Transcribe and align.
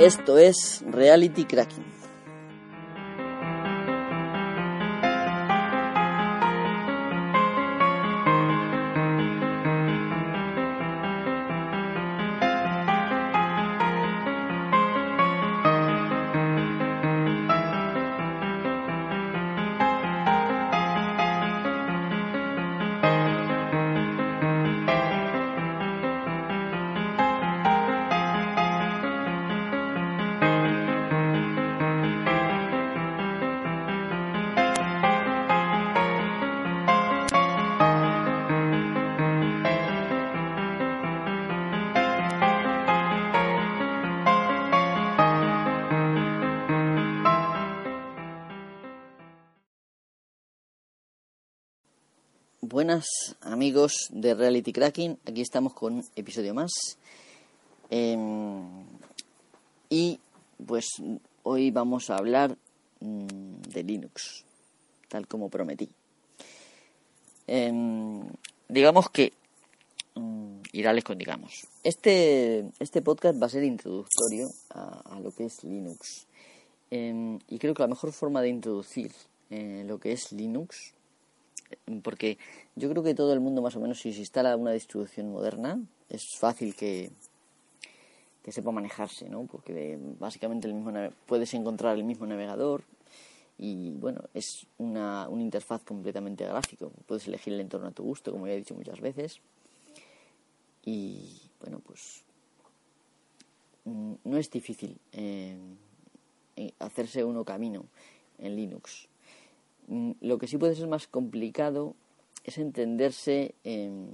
Esto 0.00 0.36
es 0.36 0.84
Reality 0.90 1.46
Cracking. 1.46 1.95
Buenas 52.68 53.06
amigos 53.42 54.08
de 54.10 54.34
Reality 54.34 54.72
Cracking, 54.72 55.20
aquí 55.24 55.40
estamos 55.40 55.72
con 55.72 55.94
un 55.94 56.04
episodio 56.16 56.52
más. 56.52 56.72
Em, 57.90 58.84
y 59.88 60.18
pues 60.66 60.86
hoy 61.44 61.70
vamos 61.70 62.10
a 62.10 62.16
hablar 62.16 62.58
mm, 62.98 63.60
de 63.68 63.82
Linux, 63.84 64.44
tal 65.08 65.28
como 65.28 65.48
prometí. 65.48 65.88
Em, 67.46 68.26
digamos 68.68 69.10
que, 69.10 69.32
um, 70.16 70.60
irales 70.72 71.04
con 71.04 71.18
digamos, 71.18 71.68
este, 71.84 72.68
este 72.80 73.00
podcast 73.00 73.40
va 73.40 73.46
a 73.46 73.50
ser 73.50 73.62
introductorio 73.62 74.48
a, 74.70 75.20
lo 75.20 75.30
que 75.30 75.44
es 75.44 75.62
Linux. 75.62 76.26
Em, 76.90 77.38
y 77.48 77.60
creo 77.60 77.74
que 77.74 77.84
la 77.84 77.88
mejor 77.88 78.10
forma 78.10 78.42
de 78.42 78.48
introducir 78.48 79.12
eh, 79.50 79.84
lo 79.86 80.00
que 80.00 80.10
es 80.10 80.32
Linux 80.32 80.95
porque 82.02 82.38
yo 82.74 82.88
creo 82.90 83.02
que 83.02 83.14
todo 83.14 83.32
el 83.32 83.40
mundo 83.40 83.62
más 83.62 83.76
o 83.76 83.80
menos 83.80 84.00
si 84.00 84.12
se 84.12 84.20
instala 84.20 84.56
una 84.56 84.72
distribución 84.72 85.30
moderna 85.30 85.80
es 86.08 86.36
fácil 86.36 86.74
que, 86.74 87.10
que 88.42 88.52
sepa 88.52 88.70
manejarse, 88.70 89.28
¿no? 89.28 89.44
Porque 89.44 89.98
básicamente 90.18 90.68
el 90.68 90.74
mismo 90.74 90.92
puedes 91.26 91.52
encontrar 91.54 91.96
el 91.96 92.04
mismo 92.04 92.26
navegador 92.26 92.84
y 93.58 93.90
bueno, 93.92 94.22
es 94.34 94.66
una, 94.78 95.28
una 95.28 95.42
interfaz 95.42 95.82
completamente 95.82 96.44
gráfico. 96.44 96.92
Puedes 97.06 97.26
elegir 97.26 97.54
el 97.54 97.60
entorno 97.60 97.88
a 97.88 97.92
tu 97.92 98.02
gusto, 98.02 98.30
como 98.30 98.46
ya 98.46 98.52
he 98.52 98.58
dicho 98.58 98.74
muchas 98.74 99.00
veces. 99.00 99.40
Y 100.84 101.40
bueno, 101.60 101.80
pues 101.80 102.22
mm, 103.84 104.14
no 104.24 104.36
es 104.36 104.50
difícil 104.50 104.98
eh, 105.12 105.58
hacerse 106.78 107.24
uno 107.24 107.44
camino 107.44 107.86
en 108.38 108.56
Linux. 108.56 109.08
Mm, 109.88 110.12
lo 110.20 110.38
que 110.38 110.46
sí 110.46 110.58
puede 110.58 110.74
ser 110.74 110.88
más 110.88 111.06
complicado 111.06 111.94
es 112.44 112.58
entenderse 112.58 113.54
en, 113.64 114.10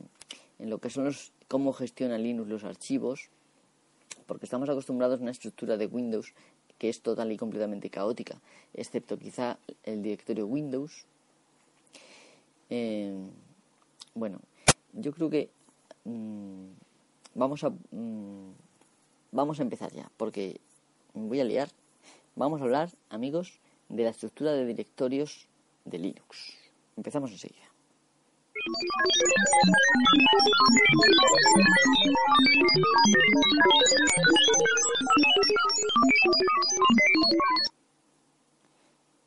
lo 0.59 0.79
que 0.79 0.91
son 0.91 1.05
los, 1.05 1.33
cómo 1.49 1.73
gestiona 1.73 2.19
Linux 2.19 2.49
los 2.49 2.65
archivos, 2.65 3.29
porque 4.27 4.47
estamos 4.47 4.69
acostumbrados 4.69 5.19
a 5.19 5.23
una 5.23 5.31
estructura 5.31 5.77
de 5.77 5.87
Windows 5.87 6.35
que 6.79 6.89
es 6.89 7.01
total 7.01 7.31
y 7.31 7.37
completamente 7.37 7.91
caótica, 7.91 8.41
excepto 8.75 9.19
quizá 9.19 9.59
el 9.85 10.03
directorio 10.03 10.47
Windows. 10.47 11.05
Eh, 12.71 13.15
bueno, 14.15 14.41
yo 14.93 15.13
creo 15.13 15.31
que 15.31 15.49
mm, 16.05 16.67
vamos 17.35 17.63
a 17.65 17.71
mm, 17.71 18.53
vamos 19.31 19.61
a 19.61 19.63
empezar 19.63 19.93
ya, 19.93 20.11
porque 20.17 20.61
me 21.15 21.29
voy 21.29 21.41
a 21.41 21.45
liar. 21.45 21.69
Vamos 22.35 22.61
a 22.61 22.65
hablar, 22.65 22.91
amigos, 23.11 23.59
de 23.89 24.05
la 24.05 24.11
estructura 24.11 24.53
de 24.53 24.65
directorios 24.65 25.47
de 25.85 25.99
Linux. 25.99 26.55
Empezamos 26.97 27.31
enseguida. 27.31 27.73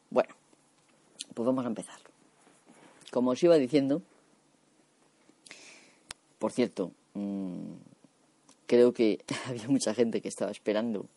Bueno, 0.10 0.36
pues 1.34 1.46
vamos 1.46 1.66
a 1.66 1.68
empezar. 1.68 2.00
Como 3.12 3.32
os 3.32 3.44
iba 3.44 3.56
diciendo, 3.56 4.02
por 6.40 6.52
cierto, 6.52 6.92
mmm, 7.14 7.74
creo 8.68 8.94
que 8.94 9.24
había 9.48 9.68
mucha 9.68 9.94
gente 9.94 10.22
que 10.22 10.30
estaba 10.30 10.52
esperando 10.52 11.08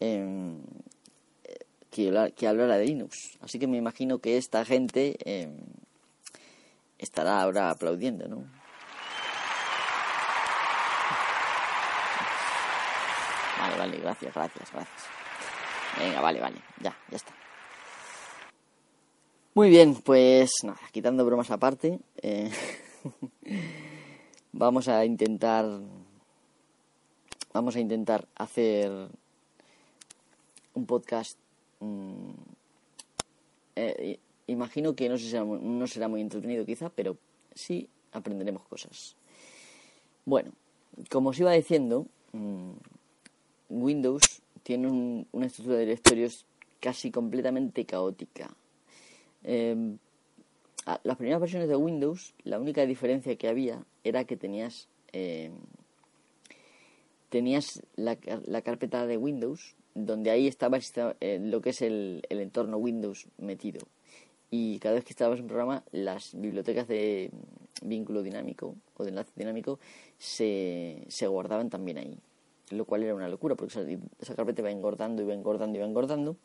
eh, 0.00 0.56
que, 1.96 2.46
hablara 2.46 2.76
de 2.76 2.84
Linux. 2.84 3.38
Así 3.40 3.58
que 3.58 3.66
me 3.66 3.78
imagino 3.78 4.18
que 4.18 4.36
esta 4.36 4.64
gente 4.64 5.16
em, 5.24 5.56
estará 6.98 7.40
ahora 7.40 7.70
aplaudiendo, 7.70 8.28
¿no? 8.28 8.44
Vale, 13.58 13.78
vale, 13.78 13.96
gracias, 13.98 14.34
gracias, 14.34 14.72
gracias. 14.72 15.04
Venga, 15.98 16.20
vale, 16.20 16.40
vale, 16.40 16.56
ya, 16.80 16.94
ya 17.10 17.16
está. 17.16 17.32
Muy 19.54 19.70
bien, 19.70 19.94
pues 19.94 20.50
nada, 20.64 20.80
quitando 20.92 21.24
bromas 21.24 21.50
aparte, 21.50 21.98
eh, 22.20 22.50
vamos 24.52 24.86
a 24.88 25.02
intentar, 25.06 25.64
vamos 27.54 27.74
a 27.74 27.80
intentar 27.80 28.28
hacer 28.36 28.90
un 30.74 30.84
podcast 30.84 31.38
Mm, 31.86 32.32
eh, 33.76 34.18
imagino 34.46 34.94
que 34.94 35.08
no 35.08 35.18
será, 35.86 36.08
muy 36.08 36.20
entretenido 36.20 36.64
quizá, 36.64 36.88
pero 36.90 37.16
sí 37.54 37.88
aprenderemos 38.12 38.62
cosas. 38.66 39.16
Bueno, 40.24 40.52
como 41.10 41.30
os 41.30 41.38
iba 41.38 41.52
diciendo, 41.52 42.06
mm, 42.32 42.72
Windows 43.70 44.42
tiene 44.62 44.88
una 45.32 45.46
estructura 45.46 45.78
de 45.78 45.84
directorios 45.86 46.46
casi 46.80 47.10
completamente 47.10 47.84
caótica. 47.84 48.54
Em, 49.44 49.98
las 51.02 51.16
primeras 51.16 51.40
versiones 51.40 51.68
de 51.68 51.76
Windows, 51.76 52.34
la 52.44 52.58
única 52.58 52.86
diferencia 52.86 53.36
que 53.36 53.48
había 53.48 53.84
era 54.04 54.24
que 54.24 54.36
tenías 54.36 54.88
em, 55.12 55.52
tenías 57.28 57.82
la, 57.96 58.16
carpeta 58.62 59.06
de 59.06 59.16
Windows 59.16 59.75
donde 59.96 60.30
ahí 60.30 60.46
estaba 60.46 60.78
eh, 61.20 61.38
lo 61.40 61.60
que 61.60 61.70
es 61.70 61.82
el, 61.82 62.22
entorno 62.28 62.76
Windows 62.76 63.26
metido. 63.38 63.80
Y 64.50 64.78
cada 64.78 64.94
vez 64.94 65.04
que 65.04 65.10
estabas 65.10 65.38
en 65.38 65.44
un 65.44 65.48
programa, 65.48 65.82
las 65.90 66.38
bibliotecas 66.38 66.86
de 66.86 67.30
vínculo 67.82 68.22
dinámico 68.22 68.76
o 68.96 69.02
de 69.02 69.10
enlace 69.10 69.32
dinámico 69.34 69.80
se, 70.18 71.04
se 71.08 71.26
guardaban 71.26 71.70
también 71.70 71.98
ahí. 71.98 72.18
Lo 72.70 72.84
cual 72.84 73.02
era 73.02 73.14
una 73.14 73.28
locura, 73.28 73.54
porque 73.54 73.72
esa, 73.72 73.86
esa 74.20 74.34
carpeta 74.34 74.60
iba 74.60 74.70
engordando, 74.70 75.22
iba 75.22 75.34
engordando, 75.34 75.78
iba 75.78 75.86
engordando 75.86 76.36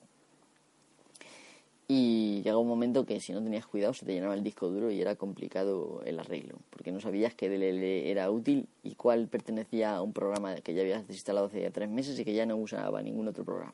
y 1.88 2.42
llegó 2.44 2.59
un 2.59 2.68
momento 2.68 3.06
que 3.06 3.19
si 3.19 3.33
no 3.33 3.44
tenías 3.44 3.66
cuidado 3.66 3.94
se 3.94 4.06
te 4.06 4.13
llenaba 4.13 4.33
el 4.33 4.44
disco 4.44 4.69
duro 4.69 4.92
y 4.92 5.01
era 5.01 5.16
complicado 5.16 6.01
el 6.06 6.19
arreglo, 6.19 6.57
porque 6.69 6.92
no 6.92 7.00
sabías 7.00 7.36
qué 7.36 7.50
DLL 7.50 7.83
era 8.10 8.31
útil 8.31 8.68
y 8.83 8.95
cuál 8.95 9.28
pertenecía 9.28 9.95
a 9.95 10.01
un 10.01 10.13
programa 10.13 10.56
que 10.56 10.74
ya 10.74 10.81
habías 10.81 11.07
desinstalado 11.07 11.48
hace 11.48 11.62
ya 11.62 11.72
tres 11.72 11.89
meses 11.89 12.18
y 12.19 12.25
que 12.25 12.33
ya 12.33 12.45
no 12.45 12.56
usaba 12.56 13.01
ningún 13.01 13.28
otro 13.28 13.44
programa. 13.44 13.74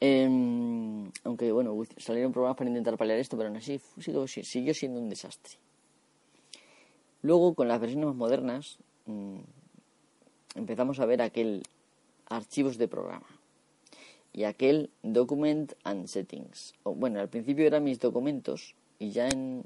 Em, 0.00 1.10
aunque 1.24 1.52
bueno, 1.52 1.76
salieron 1.96 2.32
programas 2.32 2.56
para 2.56 2.70
intentar 2.70 2.96
paliar 2.96 3.18
esto, 3.18 3.36
pero 3.36 3.48
aún 3.48 3.56
así 3.56 3.80
siguió, 4.00 4.26
siguió 4.26 4.74
siendo 4.74 5.00
un 5.00 5.08
desastre. 5.08 5.58
Luego, 7.22 7.54
con 7.54 7.68
las 7.68 7.80
versiones 7.80 8.06
más 8.06 8.16
modernas, 8.16 8.78
mm, 9.06 9.38
empezamos 10.56 10.98
a 10.98 11.06
ver 11.06 11.22
aquel 11.22 11.62
archivos 12.26 12.78
de 12.78 12.88
programa 12.88 13.26
y 14.32 14.44
aquel 14.44 14.90
Document 15.02 15.72
and 15.84 16.06
Settings. 16.06 16.74
O, 16.82 16.94
bueno, 16.94 17.20
al 17.20 17.28
principio 17.28 17.66
eran 17.66 17.84
mis 17.84 18.00
documentos 18.00 18.74
y 18.98 19.10
ya 19.10 19.28
en, 19.28 19.64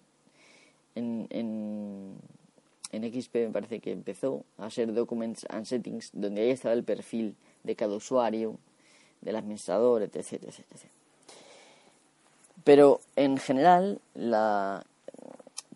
en, 0.95 1.27
en, 1.31 2.15
en 2.93 3.23
XP 3.23 3.35
me 3.35 3.51
parece 3.51 3.81
que 3.81 3.93
empezó 3.93 4.45
a 4.59 4.71
ser 4.71 4.93
Documents 4.93 5.47
and 5.51 5.67
Settings, 5.67 6.11
donde 6.13 6.43
ahí 6.43 6.51
estaba 6.51 6.75
el 6.75 6.85
perfil 6.85 7.37
de 7.65 7.77
cada 7.77 7.95
usuario, 7.95 8.59
del 9.21 9.37
administrador, 9.37 10.03
etc. 10.03 10.17
etc, 10.17 10.59
etc. 10.59 10.85
Pero 12.65 13.01
en 13.15 13.39
general, 13.39 14.01
la, 14.15 14.85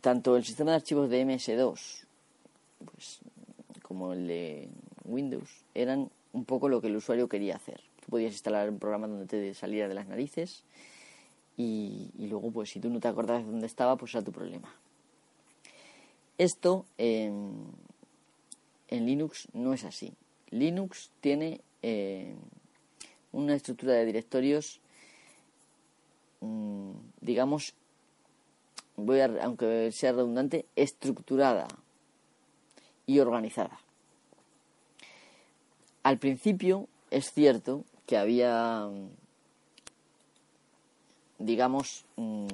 tanto 0.00 0.37
el 0.37 0.44
sistema 0.44 0.72
de 0.72 0.76
archivos 0.78 1.10
de 1.10 1.25
MS2 1.25 2.04
pues, 2.84 3.20
como 3.82 4.12
el 4.12 4.26
de 4.26 4.69
Windows 5.04 5.48
eran 5.75 6.10
un 6.32 6.44
poco 6.44 6.69
lo 6.69 6.81
que 6.81 6.88
el 6.88 6.96
usuario 6.96 7.28
quería 7.28 7.56
hacer. 7.56 7.81
Podías 8.10 8.32
instalar 8.32 8.68
un 8.68 8.78
programa 8.78 9.06
donde 9.06 9.26
te 9.26 9.54
saliera 9.54 9.88
de 9.88 9.94
las 9.94 10.08
narices 10.08 10.64
y, 11.56 12.10
luego, 12.18 12.50
pues 12.50 12.70
si 12.70 12.80
tú 12.80 12.90
no 12.90 13.00
te 13.00 13.08
acordabas 13.08 13.44
de 13.44 13.50
dónde 13.50 13.66
estaba, 13.66 13.96
pues 13.96 14.14
era 14.14 14.24
tu 14.24 14.32
problema. 14.32 14.74
Esto 16.38 16.86
en 16.96 17.72
Linux 18.90 19.48
no 19.52 19.72
es 19.72 19.84
así. 19.84 20.12
Linux 20.50 21.10
tiene 21.20 21.60
eh, 21.82 22.34
una 23.32 23.54
estructura 23.54 23.92
de 23.92 24.04
directorios, 24.04 24.80
mm, 26.40 26.92
digamos, 27.20 27.74
voy 28.96 29.20
a, 29.20 29.30
aunque 29.42 29.92
sea 29.92 30.12
redundante, 30.12 30.66
estructurada 30.76 31.68
y 33.06 33.20
organizada. 33.20 33.78
Al 36.02 36.18
principio 36.18 36.88
es 37.10 37.32
cierto 37.32 37.84
que 38.10 38.18
había, 38.18 38.90
digamos, 41.38 42.04
mm, 42.16 42.48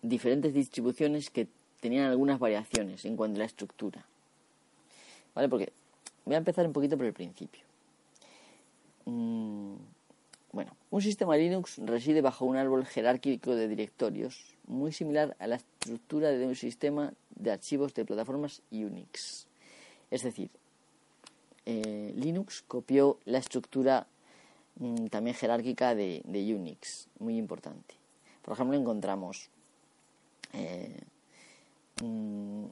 diferentes 0.00 0.54
distribuciones 0.54 1.28
que 1.28 1.46
tenían 1.78 2.06
algunas 2.06 2.38
variaciones 2.38 3.04
en 3.04 3.16
cuanto 3.16 3.36
a 3.36 3.40
la 3.40 3.44
estructura. 3.44 4.02
¿Vale? 5.34 5.50
Porque 5.50 5.74
voy 6.24 6.36
a 6.36 6.38
empezar 6.38 6.66
un 6.66 6.72
poquito 6.72 6.96
por 6.96 7.04
el 7.04 7.12
principio. 7.12 7.60
Mm, 9.04 9.74
bueno, 10.52 10.74
un 10.90 11.02
sistema 11.02 11.36
Linux 11.36 11.76
reside 11.84 12.22
bajo 12.22 12.46
un 12.46 12.56
árbol 12.56 12.86
jerárquico 12.86 13.54
de 13.54 13.68
directorios, 13.68 14.56
muy 14.66 14.92
similar 14.92 15.36
a 15.38 15.46
la 15.46 15.56
estructura 15.56 16.30
de 16.30 16.46
un 16.46 16.54
sistema 16.54 17.12
de 17.36 17.52
archivos 17.52 17.92
de 17.92 18.06
plataformas 18.06 18.62
Unix. 18.70 19.46
Es 20.10 20.22
decir, 20.22 20.48
eh, 21.66 22.01
Linux 22.22 22.62
copió 22.66 23.18
la 23.24 23.38
estructura 23.38 24.06
mm, 24.76 25.06
también 25.06 25.36
jerárquica 25.36 25.94
de, 25.94 26.22
Unix, 26.26 27.08
muy 27.18 27.36
importante. 27.36 27.94
Por 28.42 28.54
ejemplo, 28.54 28.76
encontramos 28.76 29.50
eh, 30.52 31.00
mm, 32.02 32.64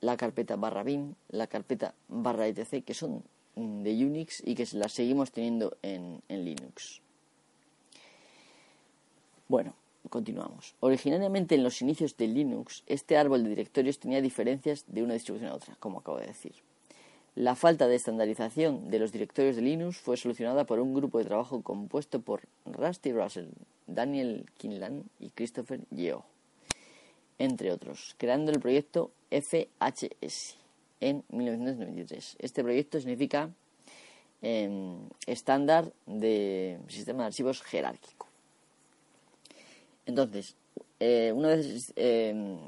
la 0.00 0.16
carpeta 0.16 0.56
barra 0.56 0.82
bin, 0.82 1.16
la 1.28 1.46
carpeta 1.46 1.94
barra 2.08 2.46
etc, 2.46 2.84
que 2.84 2.94
son 2.94 3.22
mm, 3.56 3.82
de 3.82 4.06
Unix 4.06 4.42
y 4.44 4.54
que 4.54 4.66
las 4.72 4.92
seguimos 4.92 5.32
teniendo 5.32 5.76
en, 5.82 6.22
en 6.28 6.44
Linux. 6.44 7.00
Bueno, 9.48 9.74
continuamos. 10.08 10.74
Originariamente 10.80 11.54
en 11.54 11.62
los 11.62 11.82
inicios 11.82 12.16
de 12.16 12.28
Linux, 12.28 12.82
este 12.86 13.16
árbol 13.16 13.42
de 13.44 13.50
directorios 13.50 13.98
tenía 13.98 14.20
diferencias 14.22 14.84
de 14.86 15.02
una 15.02 15.14
distribución 15.14 15.50
a 15.50 15.54
otra, 15.54 15.76
como 15.80 15.98
acabo 15.98 16.18
de 16.18 16.26
decir. 16.26 16.54
La 17.36 17.56
falta 17.56 17.88
de 17.88 17.96
estandarización 17.96 18.90
de 18.90 19.00
los 19.00 19.10
directorios 19.10 19.56
de 19.56 19.62
Linux 19.62 19.96
fue 19.98 20.16
solucionada 20.16 20.66
por 20.66 20.78
un 20.78 20.94
grupo 20.94 21.18
de 21.18 21.24
trabajo 21.24 21.62
compuesto 21.62 22.20
por 22.20 22.42
Rusty 22.64 23.12
Russell, 23.12 23.48
Daniel 23.88 24.46
Kinlan 24.56 25.02
y 25.18 25.30
Christopher 25.30 25.80
Yeo, 25.90 26.24
entre 27.40 27.72
otros, 27.72 28.14
creando 28.18 28.52
el 28.52 28.60
proyecto 28.60 29.10
FHS 29.32 30.56
en 31.00 31.24
1993. 31.30 32.36
Este 32.38 32.62
proyecto 32.62 33.00
significa 33.00 33.50
em, 34.40 34.98
estándar 35.26 35.92
de 36.06 36.78
sistema 36.86 37.24
de 37.24 37.26
archivos 37.26 37.62
jerárquico. 37.62 38.28
Entonces, 40.06 40.54
eh, 41.00 41.32
una 41.34 41.48
vez 41.48 41.92
em, 41.96 42.58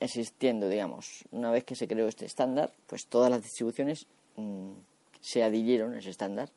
existiendo, 0.00 0.68
digamos, 0.68 1.24
una 1.30 1.50
vez 1.50 1.64
que 1.64 1.76
se 1.76 1.86
creó 1.86 2.08
este 2.08 2.24
estándar, 2.24 2.72
pues 2.86 3.06
todas 3.06 3.30
las 3.30 3.42
distribuciones 3.42 4.06
mm, 4.36 4.72
se 5.20 5.42
adhirieron 5.42 5.94
a 5.94 5.98
ese 5.98 6.10
estándar. 6.10 6.48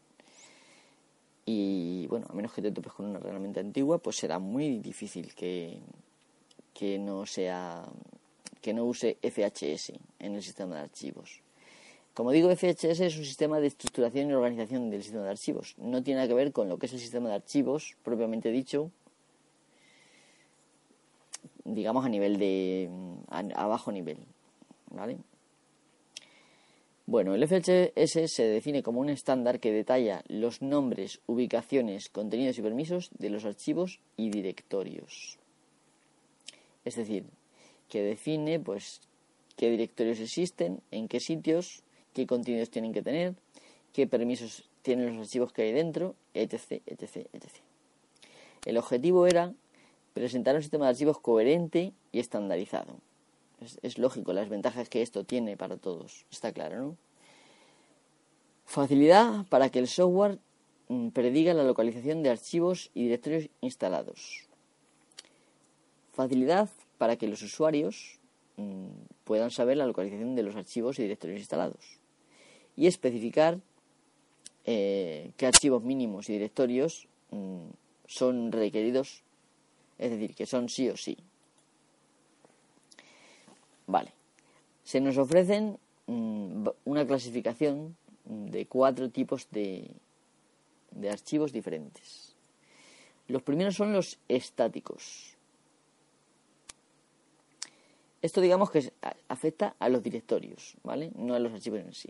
Y 1.46 2.08
bueno, 2.08 2.26
a 2.30 2.34
menos 2.34 2.54
que 2.54 2.62
te 2.62 2.72
topes 2.72 2.94
con 2.94 3.06
una 3.06 3.20
realmente 3.20 3.60
antigua, 3.60 3.98
pues 3.98 4.16
será 4.16 4.40
muy 4.40 4.80
difícil 4.80 5.34
que, 5.36 5.78
que 6.74 6.98
no 6.98 7.26
sea 7.26 7.86
que 8.62 8.74
no 8.74 8.86
use 8.86 9.18
FHS 9.22 9.92
en 10.20 10.36
el 10.36 10.42
sistema 10.42 10.76
de 10.76 10.84
archivos. 10.84 11.42
Como 12.14 12.32
digo, 12.32 12.50
FHS 12.56 13.02
es 13.02 13.18
un 13.18 13.26
sistema 13.26 13.60
de 13.60 13.68
estructuración 13.68 14.30
y 14.30 14.34
organización 14.34 14.90
del 14.90 15.04
sistema 15.04 15.26
de 15.26 15.32
archivos. 15.32 15.76
No 15.78 16.02
tiene 16.02 16.20
nada 16.20 16.30
que 16.30 16.34
ver 16.34 16.54
con 16.54 16.70
lo 16.70 16.78
que 16.78 16.86
es 16.86 16.94
el 16.94 17.00
sistema 17.00 17.28
de 17.28 17.36
archivos 17.36 17.98
propiamente 18.04 18.52
dicho, 18.52 18.90
digamos 21.66 22.06
a 22.06 22.10
nivel 22.10 22.38
de 22.38 22.90
a, 23.30 23.68
bajo 23.68 23.92
nivel, 23.92 24.18
¿vale? 24.92 25.18
Bueno, 27.06 27.36
el 27.36 27.46
FHS 27.46 28.32
se 28.32 28.44
define 28.44 28.82
como 28.82 29.02
un 29.02 29.10
estándar 29.10 29.60
que 29.60 29.74
detalla 29.74 30.24
los 30.28 30.62
nombres, 30.62 31.20
ubicaciones, 31.26 32.08
contenidos 32.10 32.58
y 32.58 32.62
permisos 32.62 33.10
de 33.18 33.30
los 33.30 33.44
archivos 33.44 34.00
y 34.16 34.30
directorios. 34.30 35.38
Es 36.86 36.96
decir, 36.96 37.26
que 37.90 38.02
define 38.02 38.60
pues 38.60 39.02
qué 39.58 39.70
directorios 39.70 40.20
existen, 40.20 40.82
en 40.92 41.10
qué 41.10 41.20
sitios, 41.20 41.84
qué 42.14 42.26
contenidos 42.26 42.70
tienen 42.70 42.94
que 42.94 43.02
tener, 43.02 43.36
qué 43.92 44.08
permisos 44.08 44.70
tienen 44.82 45.18
los 45.18 45.28
archivos 45.28 45.52
que 45.52 45.64
hay 45.64 45.74
dentro, 45.74 46.16
etc, 46.34 46.82
etc, 46.86 47.28
etc. 47.34 47.50
El 48.66 48.78
objetivo 48.78 49.28
era 49.28 49.54
presentar 50.14 50.56
un 50.56 50.62
sistema 50.62 50.86
de 50.86 50.92
archivos 50.92 51.20
coherente 51.20 51.94
y 52.12 52.20
estandarizado. 52.20 52.98
Es, 53.82 53.98
lógico 53.98 54.34
las 54.34 54.50
ventajas 54.50 54.90
que 54.90 55.02
esto 55.02 55.24
tiene 55.24 55.56
para 55.58 55.78
todos, 55.78 56.26
está 56.32 56.52
claro, 56.52 56.78
¿no? 56.80 56.98
Facilidad 58.66 59.46
para 59.48 59.70
que 59.70 59.80
el 59.80 59.88
software 59.88 60.40
mm, 60.90 61.10
prediga 61.10 61.54
la 61.54 61.64
localización 61.64 62.24
de 62.24 62.30
archivos 62.30 62.92
y 62.94 63.04
directorios 63.04 63.50
instalados. 63.62 64.48
Facilidad 66.14 66.70
para 66.98 67.16
que 67.16 67.28
los 67.28 67.42
usuarios 67.42 68.20
mm, 68.58 68.88
puedan 69.24 69.52
saber 69.52 69.78
la 69.78 69.86
localización 69.86 70.36
de 70.36 70.44
los 70.44 70.56
archivos 70.56 71.00
y 71.00 71.04
directorios 71.04 71.40
instalados. 71.40 72.00
Y 72.76 72.88
especificar 72.88 73.60
eh, 74.66 75.32
qué 75.38 75.46
archivos 75.46 75.84
mínimos 75.84 76.30
y 76.30 76.34
directorios 76.34 77.08
mm, 77.32 77.68
son 78.08 78.52
requeridos 78.52 79.24
es 79.98 80.12
decir, 80.12 80.36
que 80.36 80.46
son 80.46 80.70
sí 80.70 80.90
o 80.90 80.98
sí. 80.98 81.18
Vale. 83.88 84.12
Se 84.84 85.00
nos 85.00 85.18
ofrecen 85.18 85.78
mm, 86.08 86.68
una 86.86 87.06
clasificación 87.06 87.96
de 88.26 88.66
cuatro 88.66 89.10
tipos 89.10 89.48
de, 89.52 89.92
de 90.92 91.10
archivos 91.10 91.52
diferentes. 91.52 92.36
Los 93.28 93.42
primeros 93.44 93.76
son 93.76 93.94
los 93.94 94.20
estáticos. 94.28 95.36
Esto 98.22 98.40
digamos 98.40 98.72
que 98.72 98.94
afecta 99.28 99.76
a 99.80 99.90
los 99.90 100.02
directorios, 100.02 100.76
¿vale? 100.84 101.12
No 101.16 101.34
a 101.34 101.40
los 101.40 101.52
archivos 101.52 101.80
en 101.80 101.94
sí. 101.94 102.10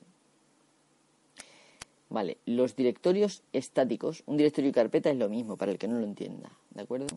Vale, 2.10 2.38
los 2.46 2.76
directorios 2.76 3.42
estáticos, 3.54 4.22
un 4.28 4.38
directorio 4.38 4.70
y 4.70 4.74
carpeta 4.74 5.10
es 5.10 5.18
lo 5.18 5.30
mismo 5.30 5.58
para 5.58 5.72
el 5.72 5.80
que 5.80 5.88
no 5.88 5.98
lo 5.98 6.06
entienda, 6.06 6.52
¿de 6.70 6.84
acuerdo? 6.84 7.08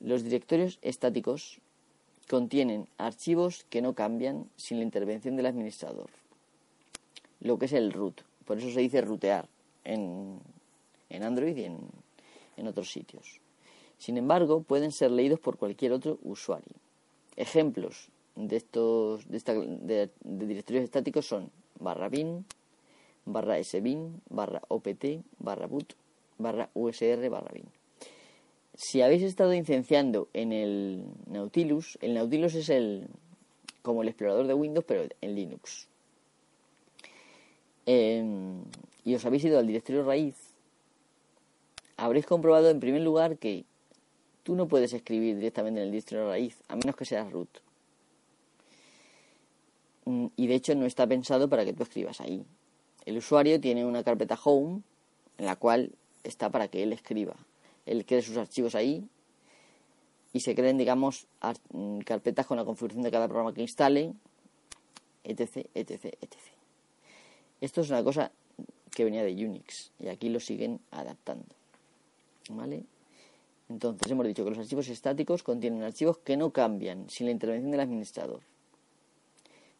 Los 0.00 0.24
directorios 0.24 0.78
estáticos 0.82 1.60
contienen 2.28 2.88
archivos 2.98 3.64
que 3.70 3.80
no 3.82 3.94
cambian 3.94 4.48
sin 4.56 4.78
la 4.78 4.84
intervención 4.84 5.36
del 5.36 5.46
administrador, 5.46 6.10
lo 7.40 7.58
que 7.58 7.66
es 7.66 7.72
el 7.72 7.92
root. 7.92 8.20
Por 8.44 8.58
eso 8.58 8.70
se 8.70 8.80
dice 8.80 9.00
rutear 9.00 9.48
en, 9.84 10.40
Android 11.10 11.56
y 11.56 11.64
en, 11.64 12.66
otros 12.66 12.90
sitios. 12.90 13.40
Sin 13.98 14.18
embargo, 14.18 14.62
pueden 14.62 14.92
ser 14.92 15.10
leídos 15.10 15.40
por 15.40 15.56
cualquier 15.56 15.92
otro 15.92 16.18
usuario. 16.22 16.74
Ejemplos 17.36 18.08
de 18.34 18.56
estos 18.56 19.24
de, 19.28 20.10
directorios 20.20 20.84
estáticos 20.84 21.26
son 21.26 21.50
barra 21.80 22.08
bin, 22.08 22.44
barra 23.24 23.62
sbin, 23.62 24.20
barra 24.28 24.62
opt, 24.68 25.04
barra 25.38 25.66
boot, 25.66 25.94
barra 26.38 26.68
usr, 26.74 27.28
barra 27.30 27.52
bin. 27.52 27.75
Si 28.76 29.00
habéis 29.00 29.22
estado 29.22 29.54
incenciando 29.54 30.28
en 30.34 30.52
el 30.52 31.04
Nautilus, 31.28 31.96
el 32.02 32.12
Nautilus 32.12 32.54
es 32.54 32.68
el 32.68 33.08
como 33.80 34.02
el 34.02 34.08
explorador 34.08 34.46
de 34.46 34.52
Windows, 34.52 34.84
pero 34.86 35.08
en 35.22 35.34
Linux. 35.34 35.88
Em, 37.86 38.64
y 39.04 39.14
os 39.14 39.24
habéis 39.24 39.44
ido 39.44 39.58
al 39.58 39.66
directorio 39.66 40.04
raíz, 40.04 40.34
habréis 41.96 42.26
comprobado 42.26 42.68
en 42.68 42.80
primer 42.80 43.00
lugar 43.00 43.38
que 43.38 43.64
tú 44.42 44.54
no 44.54 44.68
puedes 44.68 44.92
escribir 44.92 45.36
directamente 45.36 45.80
en 45.80 45.86
el 45.86 45.92
directorio 45.92 46.28
raíz, 46.28 46.62
a 46.68 46.76
menos 46.76 46.96
que 46.96 47.06
seas 47.06 47.32
root. 47.32 47.48
Mm, 50.04 50.26
y 50.36 50.48
de 50.48 50.54
hecho 50.54 50.74
no 50.74 50.84
está 50.84 51.06
pensado 51.06 51.48
para 51.48 51.64
que 51.64 51.72
tú 51.72 51.82
escribas 51.82 52.20
ahí. 52.20 52.44
El 53.06 53.16
usuario 53.16 53.58
tiene 53.58 53.86
una 53.86 54.04
carpeta 54.04 54.38
home 54.44 54.82
en 55.38 55.46
la 55.46 55.56
cual 55.56 55.92
está 56.24 56.50
para 56.50 56.68
que 56.68 56.82
él 56.82 56.92
escriba 56.92 57.36
él 57.86 58.04
cree 58.04 58.22
sus 58.22 58.36
archivos 58.36 58.74
ahí 58.74 59.08
y 60.32 60.40
se 60.40 60.54
creen, 60.54 60.76
digamos, 60.76 61.26
mm, 61.70 62.00
carpetas 62.00 62.46
con 62.46 62.56
la 62.56 62.64
configuración 62.64 63.02
de 63.02 63.10
cada 63.10 63.26
programa 63.26 63.54
que 63.54 63.62
instale, 63.62 64.12
etc, 65.24 65.66
etc, 65.74 66.04
etc. 66.20 66.36
Esto 67.60 67.80
es 67.80 67.90
una 67.90 68.04
cosa 68.04 68.30
que 68.90 69.04
venía 69.04 69.24
de 69.24 69.32
Unix 69.32 69.92
y 69.98 70.08
aquí 70.08 70.28
lo 70.28 70.40
siguen 70.40 70.80
adaptando. 70.90 71.46
¿Vale? 72.50 72.84
Entonces 73.68 74.10
hemos 74.10 74.26
dicho 74.26 74.44
que 74.44 74.50
los 74.50 74.58
archivos 74.58 74.88
estáticos 74.88 75.42
contienen 75.42 75.82
archivos 75.82 76.18
que 76.18 76.36
no 76.36 76.50
cambian 76.50 77.08
sin 77.10 77.26
la 77.26 77.32
intervención 77.32 77.70
del 77.72 77.80
administrador, 77.80 78.40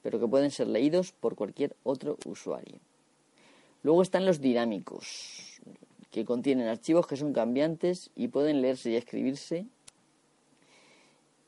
pero 0.02 0.18
que 0.18 0.26
pueden 0.26 0.50
ser 0.50 0.66
leídos 0.66 1.12
por 1.12 1.36
cualquier 1.36 1.76
otro 1.84 2.18
usuario. 2.24 2.78
Luego 3.82 4.02
están 4.02 4.26
los 4.26 4.40
dinámicos, 4.40 5.45
que 6.16 6.24
contienen 6.24 6.66
archivos 6.66 7.06
que 7.06 7.18
son 7.18 7.34
cambiantes 7.34 8.10
y 8.16 8.28
pueden 8.28 8.62
leerse 8.62 8.90
y 8.90 8.96
escribirse 8.96 9.66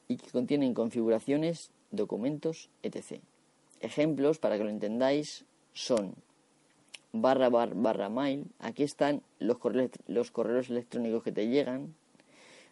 y 0.09 0.19
que 0.19 0.31
contienen 0.31 0.75
configuraciones, 0.75 1.71
documentos, 1.91 2.69
etc. 2.83 3.23
Ejemplos, 3.81 4.39
para 4.39 4.59
que 4.59 4.65
lo 4.65 4.69
entendáis, 4.69 5.47
son 5.73 6.15
barra 7.15 7.49
bar 7.49 7.75
barra 7.77 8.11
mail. 8.11 8.45
Aquí 8.59 8.83
están 8.83 9.23
los 9.39 9.57
correos, 9.57 9.93
los 10.07 10.31
correos 10.31 10.69
electrónicos 10.69 11.23
que 11.23 11.33
te 11.33 11.49
llegan 11.49 11.95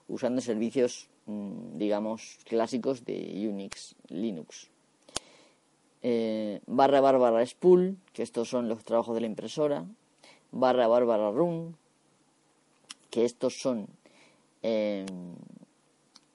usando 0.06 0.42
servicios, 0.42 1.08
mm, 1.24 1.78
digamos, 1.78 2.40
clásicos 2.44 3.06
de 3.06 3.48
Unix, 3.48 3.96
Linux. 4.08 4.68
Eh, 6.02 6.60
barra 6.66 7.00
bar 7.00 7.18
barra 7.18 7.46
spool, 7.46 7.96
que 8.12 8.22
estos 8.22 8.50
son 8.50 8.68
los 8.68 8.84
trabajos 8.84 9.14
de 9.14 9.22
la 9.22 9.28
impresora. 9.28 9.86
Barra 10.52 10.88
bar 10.88 11.06
barra 11.06 11.30
run, 11.30 11.74
que 13.16 13.24
estos 13.24 13.58
son, 13.58 13.88
em, 14.60 15.06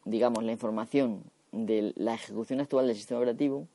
digamos, 0.03 0.43
la 0.43 0.51
información 0.51 1.21
de 1.51 1.93
la 1.95 2.15
ejecución 2.15 2.59
actual 2.59 2.87
del 2.87 2.95
sistema 2.95 3.19
operativo. 3.19 3.67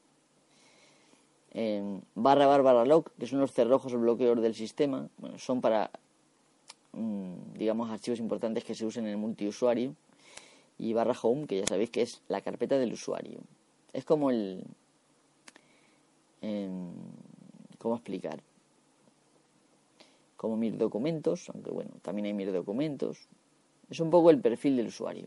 Em, 1.52 2.00
barra 2.16 2.46
bar 2.50 2.62
barra 2.66 2.84
log, 2.84 3.04
que 3.16 3.28
son 3.28 3.38
los 3.38 3.52
cerrojos 3.52 3.94
o 3.94 3.98
bloqueos 3.98 4.42
del 4.42 4.56
sistema. 4.56 5.08
Bueno, 5.18 5.38
son 5.38 5.60
para 5.60 5.90
Mm, 6.96 7.58
digamos, 7.58 7.90
archivos 7.90 8.20
importantes 8.20 8.64
que 8.64 8.74
se 8.74 8.86
usen 8.86 9.04
en 9.04 9.10
el 9.10 9.16
multiusuario. 9.18 9.94
Y 10.78 10.94
barra 10.94 11.14
home, 11.20 11.46
que 11.46 11.58
ya 11.58 11.66
sabéis 11.66 11.90
que 11.90 12.02
es 12.02 12.22
la 12.28 12.40
carpeta 12.40 12.78
del 12.78 12.92
usuario. 12.92 13.40
Es 13.92 14.04
como 14.04 14.30
el... 14.30 14.64
Em, 16.42 16.90
¿Cómo 17.78 17.94
explicar? 17.94 18.42
Como 20.46 20.58
mis 20.58 20.78
documentos, 20.78 21.50
aunque 21.52 21.72
bueno, 21.72 21.90
también 22.02 22.26
hay 22.26 22.32
mis 22.32 22.52
documentos. 22.52 23.26
Es 23.90 23.98
un 23.98 24.10
poco 24.10 24.30
el 24.30 24.40
perfil 24.40 24.76
del 24.76 24.86
usuario. 24.86 25.26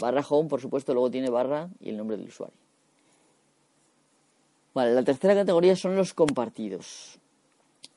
Barra 0.00 0.24
home, 0.26 0.48
por 0.48 0.62
supuesto, 0.62 0.94
luego 0.94 1.10
tiene 1.10 1.28
barra 1.28 1.68
y 1.78 1.90
el 1.90 1.98
nombre 1.98 2.16
del 2.16 2.28
usuario. 2.28 2.56
Vale, 4.72 4.94
la 4.94 5.02
tercera 5.02 5.34
categoría 5.34 5.76
son 5.76 5.94
los 5.94 6.14
compartidos. 6.14 7.18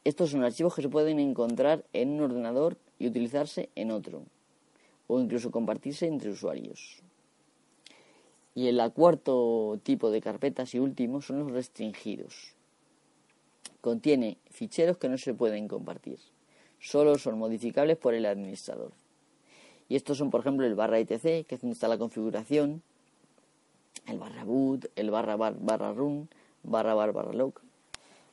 Estos 0.04 0.32
son 0.32 0.44
archivos 0.44 0.76
que 0.76 0.82
se 0.82 0.90
pueden 0.90 1.18
encontrar 1.18 1.86
en 1.94 2.10
un 2.10 2.20
ordenador 2.24 2.76
y 3.00 3.08
utilizarse 3.08 3.70
en 3.76 3.92
otro, 3.92 4.24
o 5.08 5.18
incluso 5.22 5.50
compartirse 5.50 6.08
entre 6.08 6.32
usuarios. 6.32 6.98
Y 8.54 8.68
el 8.68 8.82
cuarto 8.92 9.80
tipo 9.84 10.12
de 10.12 10.20
carpetas 10.20 10.76
y 10.76 10.80
último 10.80 11.22
son 11.22 11.40
los 11.40 11.54
restringidos. 11.54 12.54
Contiene 13.82 14.38
ficheros 14.50 14.98
que 14.98 15.10
no 15.10 15.18
se 15.18 15.34
pueden 15.34 15.68
compartir, 15.68 16.20
solo 16.80 17.18
son 17.18 17.38
modificables 17.38 17.98
por 17.98 18.14
el 18.14 18.26
administrador. 18.26 18.92
Y 19.90 19.96
estos 19.96 20.18
son, 20.18 20.30
por 20.30 20.42
ejemplo, 20.42 20.66
el 20.66 20.76
barra 20.76 21.00
etc, 21.00 21.46
que 21.46 21.56
es 21.56 21.62
donde 21.62 21.74
está 21.74 21.88
la 21.88 21.98
configuración, 21.98 22.82
el 24.08 24.20
barra 24.20 24.44
boot, 24.44 24.90
el 24.96 25.12
barra 25.12 25.36
bar 25.36 25.56
barra 25.60 25.94
run, 25.94 26.30
barra 26.64 26.94
bar 26.94 27.12
barra 27.12 27.34
log. 27.34 27.54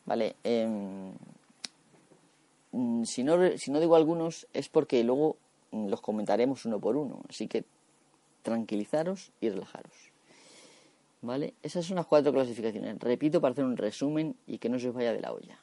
Vale, 0.07 0.37
em, 0.45 1.13
Mm, 2.73 3.05
si 3.05 3.25
no, 3.25 3.57
si 3.57 3.71
no 3.71 3.81
digo 3.81 3.97
algunos 3.97 4.47
es 4.53 4.69
porque 4.69 5.03
luego 5.03 5.37
mm, 5.71 5.89
los 5.89 6.01
comentaremos 6.01 6.65
uno 6.65 6.79
por 6.81 6.97
uno. 6.97 7.23
Así 7.29 7.49
que 7.49 7.65
tranquilizaros 8.43 9.33
y 9.41 9.49
relajaros. 9.51 9.93
¿Vale? 11.21 11.55
Esas 11.63 11.85
son 11.85 11.97
las 11.97 12.07
cuatro 12.07 12.33
clasificaciones. 12.33 12.99
Repito 13.01 13.41
para 13.41 13.53
hacer 13.53 13.65
un 13.65 13.77
resumen 13.77 14.37
y 14.47 14.59
que 14.59 14.69
no 14.69 14.79
se 14.79 14.89
os 14.89 14.95
vaya 14.95 15.13
de 15.13 15.21
la 15.21 15.33
olla. 15.33 15.59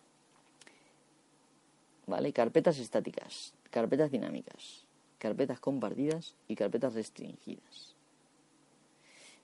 ¿Vale? 2.08 2.34
Carpetas 2.34 2.78
estáticas, 2.78 3.54
carpetas 3.72 4.12
dinámicas, 4.12 4.86
carpetas 5.18 5.60
compartidas 5.60 6.36
y 6.48 6.56
carpetas 6.56 6.94
restringidas. 6.94 7.96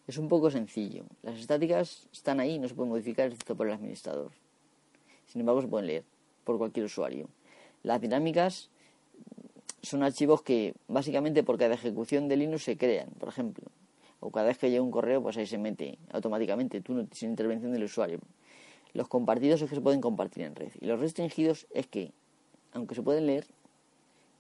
Es 0.08 0.18
un 0.18 0.27
poco 0.27 0.51
sencillo. 0.51 1.06
Las 1.24 1.39
estáticas 1.39 2.08
están 2.12 2.39
ahí, 2.39 2.60
no 2.60 2.68
se 2.68 2.75
pueden 2.75 2.89
modificar 2.89 3.27
excepto 3.27 3.56
por 3.56 3.68
el 3.68 3.74
administrador. 3.74 4.32
Sin 5.27 5.41
embargo, 5.41 5.62
se 5.62 5.68
pueden 5.68 5.88
leer 5.88 6.03
por 6.44 6.58
cualquier 6.58 6.86
usuario. 6.86 7.30
Las 7.84 8.01
dinámicas 8.01 8.70
son 9.82 10.03
archivos 10.03 10.41
que 10.41 10.75
básicamente 10.88 11.44
por 11.44 11.58
cada 11.58 11.75
ejecución 11.75 12.27
de 12.27 12.38
Linux 12.38 12.63
se 12.63 12.77
crean, 12.77 13.10
por 13.20 13.30
ejemplo. 13.30 13.65
O 14.21 14.31
cada 14.31 14.47
vez 14.47 14.57
que 14.57 14.69
llega 14.69 14.81
un 14.81 14.91
correo, 14.91 15.21
pues 15.21 15.35
ahí 15.35 15.45
se 15.45 15.57
mete 15.57 15.97
automáticamente, 16.13 16.79
tú 16.79 16.93
no, 16.93 17.05
sin 17.11 17.31
intervención 17.31 17.73
del 17.73 17.83
usuario. 17.83 18.19
Los 18.93 19.09
compartidos 19.09 19.61
es 19.61 19.69
que 19.69 19.75
se 19.75 19.81
pueden 19.81 19.99
compartir 19.99 20.43
en 20.43 20.55
red. 20.55 20.71
Y 20.79 20.85
los 20.85 20.99
restringidos 20.99 21.67
es 21.71 21.87
que, 21.87 22.13
aunque 22.71 22.95
se 22.95 23.01
pueden 23.01 23.27
leer, 23.27 23.45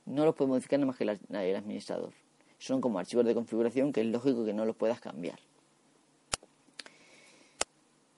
no 0.05 0.23
los 0.23 0.33
puede 0.35 0.47
modificar 0.47 0.79
nada 0.79 0.87
más 0.87 0.97
que 0.97 1.03
el 1.03 1.55
administrador. 1.55 2.13
Son 2.57 2.79
como 2.79 2.99
archivos 2.99 3.25
de 3.25 3.33
configuración 3.33 3.91
que 3.91 3.99
es 3.99 4.07
lógico 4.07 4.45
que 4.45 4.53
no 4.53 4.65
los 4.65 4.77
puedas 4.77 5.01
cambiar. 5.01 5.39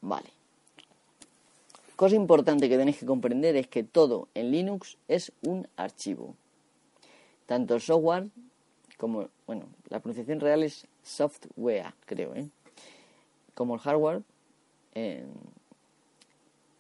Vale 0.02 0.30
cosa 2.04 2.18
importante 2.18 2.68
que 2.68 2.78
tenéis 2.78 2.98
que 2.98 3.06
comprender 3.06 3.56
es 3.56 3.68
que 3.68 3.82
todo 3.82 4.28
en 4.34 4.52
Linux 4.52 4.98
es 5.08 5.32
un 5.42 5.70
archivo. 5.78 6.36
Tanto 7.46 7.76
el 7.76 7.80
software 7.80 8.28
como, 8.98 9.30
bueno, 9.48 9.66
la 9.90 10.00
pronunciación 10.00 10.40
real 10.40 10.64
es 10.64 10.88
software, 11.04 11.94
creo, 12.06 12.36
¿eh? 12.36 12.50
Como 13.54 13.76
el 13.76 13.82
hardware, 13.82 14.22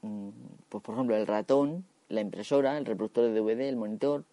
mm, 0.01 0.29
pues 0.69 0.83
por 0.83 0.95
ejemplo 0.95 1.15
el 1.15 1.27
ratón, 1.27 1.85
la 2.09 2.21
impresora, 2.21 2.77
el 2.77 2.85
reproductor 2.85 3.25
de 3.25 3.39
DVD, 3.39 3.69
el 3.69 3.75
monitor, 3.75 4.23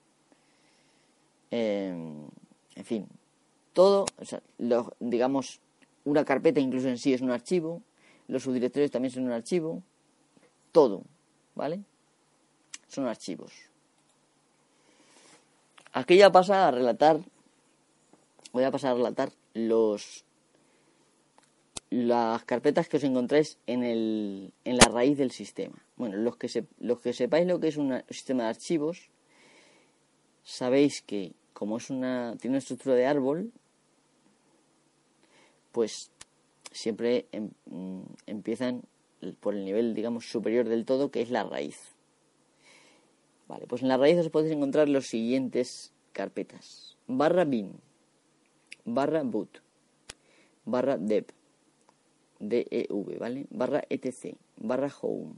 em, 1.51 2.29
en 2.77 2.85
fin, 2.85 3.09
todo, 3.73 4.07
o 4.19 4.25
sea, 4.25 4.43
digamos, 4.99 5.61
una 6.05 6.25
carpeta 6.25 6.61
incluso 6.61 6.89
en 6.89 6.99
sí 6.99 7.13
es 7.13 7.21
un 7.21 7.31
archivo, 7.31 7.83
los 8.29 8.43
subdirectorios 8.43 8.91
también 8.91 9.13
son 9.13 9.25
un 9.25 9.33
archivo, 9.33 9.83
todo, 10.73 11.03
¿vale? 11.55 11.81
Son 12.89 13.07
archivos. 13.07 13.53
Aquí 15.93 16.17
ya 16.17 16.31
pasa 16.31 16.69
a 16.69 16.71
relatar, 16.71 17.21
voy 18.52 18.64
a 18.64 18.71
pasar 18.71 18.92
a 18.92 18.95
relatar 18.95 19.33
los 19.54 20.25
las 21.90 22.45
carpetas 22.45 22.88
que 22.88 22.99
os 22.99 23.04
encontráis 23.04 23.59
en, 23.66 23.83
el, 23.83 24.52
en 24.64 24.76
la 24.76 24.87
raíz 24.87 25.19
del 25.19 25.33
sistema. 25.33 25.85
Bueno, 25.97 26.16
los 26.19 26.37
que, 26.37 26.49
los 26.78 27.00
que 27.00 27.12
sepáis 27.12 27.49
lo 27.49 27.59
que 27.59 27.66
es 27.66 27.76
un 27.76 28.00
sistema 28.09 28.45
de 28.45 28.50
archivos, 28.50 29.11
sabéis 30.45 31.02
que 31.02 31.33
como 31.52 31.78
es 31.78 31.90
una, 31.90 32.37
tiene 32.40 32.54
una 32.54 32.59
estructura 32.59 32.95
de 32.95 33.07
árbol, 33.07 33.52
pues 35.73 36.12
siempre 36.71 37.26
em, 37.33 37.50
mm, 37.66 38.02
empiezan 38.26 38.83
por 39.40 39.54
el 39.54 39.64
nivel, 39.64 39.95
digamos, 39.95 40.30
superior 40.30 40.69
del 40.69 40.87
todo, 40.87 41.11
que 41.11 41.23
es 41.23 41.30
la 41.30 41.45
raíz. 41.45 41.76
Vale, 43.49 43.66
pues 43.66 43.83
en 43.83 43.88
la 43.88 43.97
raíz 43.97 44.16
os 44.16 44.30
podéis 44.30 44.52
encontrar 44.52 44.88
los 44.88 45.09
siguientes 45.09 45.92
carpetas. 46.12 46.97
Barra 47.09 47.45
bin, 47.45 47.80
barra 48.85 49.23
boot, 49.23 49.61
barra 50.65 50.97
dev, 50.97 51.27
dev, 52.39 53.19
¿vale? 53.19 53.47
Barra 53.51 53.83
etc, 53.89 54.35
barra 54.57 54.91
home, 55.01 55.35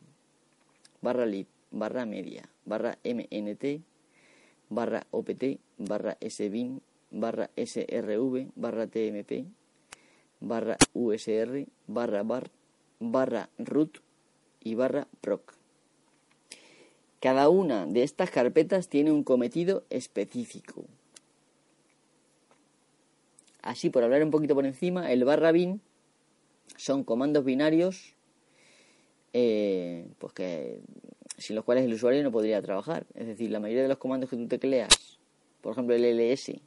barra 1.00 1.26
lib, 1.26 1.46
barra 1.70 2.06
media, 2.06 2.48
barra 2.64 2.98
mnt, 3.04 3.82
barra 4.68 5.06
opt, 5.10 5.58
barra 5.78 6.16
sbin, 6.28 6.80
barra 7.10 7.50
srv, 7.56 8.52
barra 8.56 8.86
tmp, 8.86 9.46
barra 10.40 10.76
usr, 10.94 11.66
barra 11.86 12.22
bar, 12.22 12.50
barra 13.00 13.48
root 13.58 13.98
y 14.62 14.74
barra 14.74 15.06
proc. 15.20 15.54
Cada 17.20 17.48
una 17.48 17.86
de 17.86 18.02
estas 18.02 18.30
carpetas 18.30 18.88
tiene 18.88 19.12
un 19.12 19.22
cometido 19.22 19.84
específico. 19.90 20.84
Así, 23.62 23.90
por 23.90 24.02
hablar 24.02 24.22
un 24.22 24.30
poquito 24.30 24.54
por 24.54 24.66
encima, 24.66 25.12
el 25.12 25.24
barra 25.24 25.52
bin 25.52 25.80
son 26.76 27.04
comandos 27.04 27.44
binarios 27.44 28.14
eh, 29.32 30.06
pues 30.18 30.32
que, 30.32 30.80
sin 31.38 31.56
los 31.56 31.64
cuales 31.64 31.84
el 31.84 31.92
usuario 31.92 32.22
no 32.22 32.32
podría 32.32 32.60
trabajar. 32.60 33.06
Es 33.14 33.26
decir, 33.26 33.50
la 33.50 33.60
mayoría 33.60 33.82
de 33.82 33.88
los 33.88 33.98
comandos 33.98 34.30
que 34.30 34.36
tú 34.36 34.48
tecleas, 34.48 35.18
por 35.60 35.72
ejemplo 35.72 35.94
el 35.94 36.18
ls, 36.18 36.60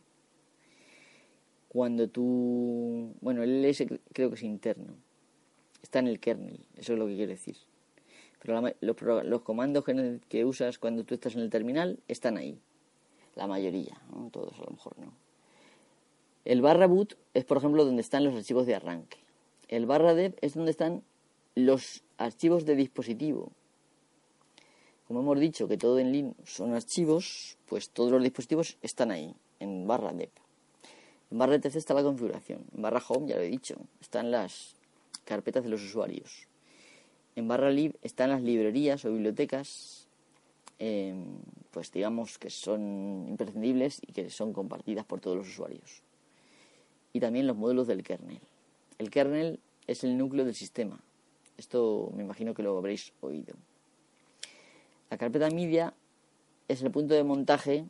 cuando 1.68 2.08
tú... 2.08 3.14
Bueno, 3.22 3.44
el 3.44 3.62
ls 3.62 3.84
creo 4.14 4.30
que 4.30 4.36
es 4.36 4.44
interno 4.44 4.96
está 5.86 6.00
en 6.00 6.08
el 6.08 6.20
kernel, 6.20 6.60
eso 6.76 6.94
es 6.94 7.00
lo 7.00 7.08
que 7.08 7.16
quiero 7.16 7.32
decir. 7.32 7.56
Pero 8.42 8.62
los, 8.82 9.42
comandos 9.42 9.86
que, 10.28 10.46
usas 10.46 10.78
cuando 10.78 11.04
tú 11.04 11.14
estás 11.16 11.36
en 11.36 11.42
el 11.42 11.50
terminal 11.50 12.00
están 12.08 12.38
ahí. 12.38 12.60
La 13.36 13.48
mayoría, 13.48 14.02
¿no? 14.12 14.30
todos 14.32 14.54
a 14.60 14.64
lo 14.64 14.72
mejor 14.72 14.98
no. 15.00 15.14
El 16.46 16.62
barra 16.62 16.86
boot 16.86 17.18
es, 17.34 17.44
por 17.44 17.58
ejemplo, 17.58 17.86
donde 17.86 18.02
están 18.02 18.24
los 18.24 18.36
archivos 18.36 18.68
de 18.68 18.76
arranque. 18.76 19.18
El 19.68 19.88
barra 19.88 20.14
dev 20.14 20.36
es 20.42 20.54
donde 20.54 20.70
están 20.70 21.04
los 21.56 22.04
archivos 22.18 22.66
de 22.66 22.76
dispositivo. 22.76 23.52
Como 25.08 25.22
hemos 25.22 25.40
dicho 25.40 25.68
que 25.68 25.78
todo 25.78 25.98
en 25.98 26.12
Linux 26.12 26.38
son 26.46 26.76
archivos, 26.76 27.58
pues 27.66 27.90
todos 27.90 28.12
los 28.12 28.22
dispositivos 28.22 28.78
están 28.84 29.10
ahí, 29.10 29.34
en 29.60 29.88
barra 29.88 30.14
dev. 30.14 30.30
En 31.32 31.40
barra 31.40 31.56
etc 31.56 31.76
está 31.78 31.96
la 31.96 32.04
configuración. 32.04 32.64
En 32.76 32.82
barra 32.84 33.02
home, 33.08 33.28
ya 33.28 33.38
lo 33.38 33.42
he 33.42 33.50
dicho, 33.50 33.78
están 34.00 34.30
las 34.30 34.76
carpetas 35.26 35.64
de 35.64 35.70
los 35.70 35.82
usuarios. 35.82 36.48
En 37.36 37.48
barra 37.48 37.72
lib 37.72 37.98
están 38.04 38.30
las 38.30 38.44
librerías 38.44 39.04
o 39.04 39.12
bibliotecas, 39.12 40.08
em, 40.78 41.26
pues 41.72 41.92
digamos 41.92 42.38
que 42.38 42.52
son 42.52 43.26
imprescindibles 43.30 44.00
y 44.06 44.14
que 44.14 44.30
son 44.30 44.54
compartidas 44.54 45.06
por 45.06 45.20
todos 45.20 45.38
los 45.38 45.48
usuarios. 45.48 46.04
Y 47.16 47.22
también 47.22 47.48
los 47.48 47.56
módulos 47.56 47.88
del 47.88 48.04
kernel. 48.04 48.42
El 48.98 49.10
kernel 49.10 49.62
es 49.88 50.04
el 50.04 50.18
núcleo 50.18 50.44
del 50.44 50.54
sistema. 50.54 51.00
Esto 51.58 52.12
me 52.14 52.24
imagino 52.24 52.54
que 52.54 52.62
lo 52.62 52.78
habréis 52.78 53.14
oído. 53.22 53.56
La 55.10 55.18
carpeta 55.18 55.50
media 55.50 55.94
es 56.68 56.84
el 56.84 56.92
punto 56.92 57.14
de 57.14 57.24
montaje 57.24 57.86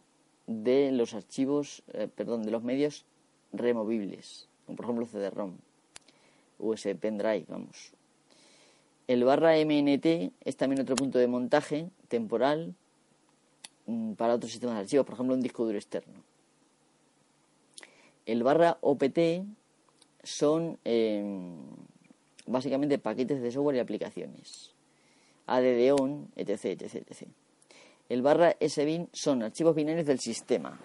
de 0.46 0.92
los 0.92 1.16
archivos, 1.16 1.82
eh, 1.94 2.08
perdón, 2.08 2.44
de 2.44 2.52
los 2.52 2.62
medios 2.62 3.04
removibles, 3.52 4.48
como 4.68 4.76
por 4.76 4.86
ejemplo 4.86 5.08
CD-ROM, 5.08 5.58
USB 6.60 6.96
pendrive, 6.96 7.46
vamos. 7.48 7.94
El 9.08 9.24
barra 9.24 9.58
MNT 9.58 10.34
es 10.42 10.56
también 10.56 10.84
otro 10.84 10.96
punto 10.96 11.18
de 11.18 11.26
montaje 11.26 11.90
temporal 12.10 12.76
mm, 13.88 14.14
para 14.14 14.36
otros 14.36 14.52
sistemas 14.52 14.76
de 14.76 14.82
archivos, 14.82 15.04
por 15.04 15.16
ejemplo 15.16 15.34
un 15.34 15.42
disco 15.42 15.66
duro 15.66 15.80
externo. 15.80 16.35
El 18.26 18.44
barra 18.44 18.78
OPT 18.82 19.46
son 20.24 20.80
em, 20.84 21.58
básicamente 22.48 22.98
paquetes 22.98 23.42
de 23.42 23.52
software 23.52 23.78
y 23.78 23.80
aplicaciones. 23.80 24.74
ADD-ON, 25.48 26.32
etc, 26.36 26.82
etc, 26.82 26.96
etc. 26.96 27.28
El 28.10 28.22
barra 28.22 28.56
SBIN 28.60 29.10
son 29.14 29.44
archivos 29.44 29.76
binarios 29.76 30.06
del 30.06 30.20
sistema. 30.20 30.80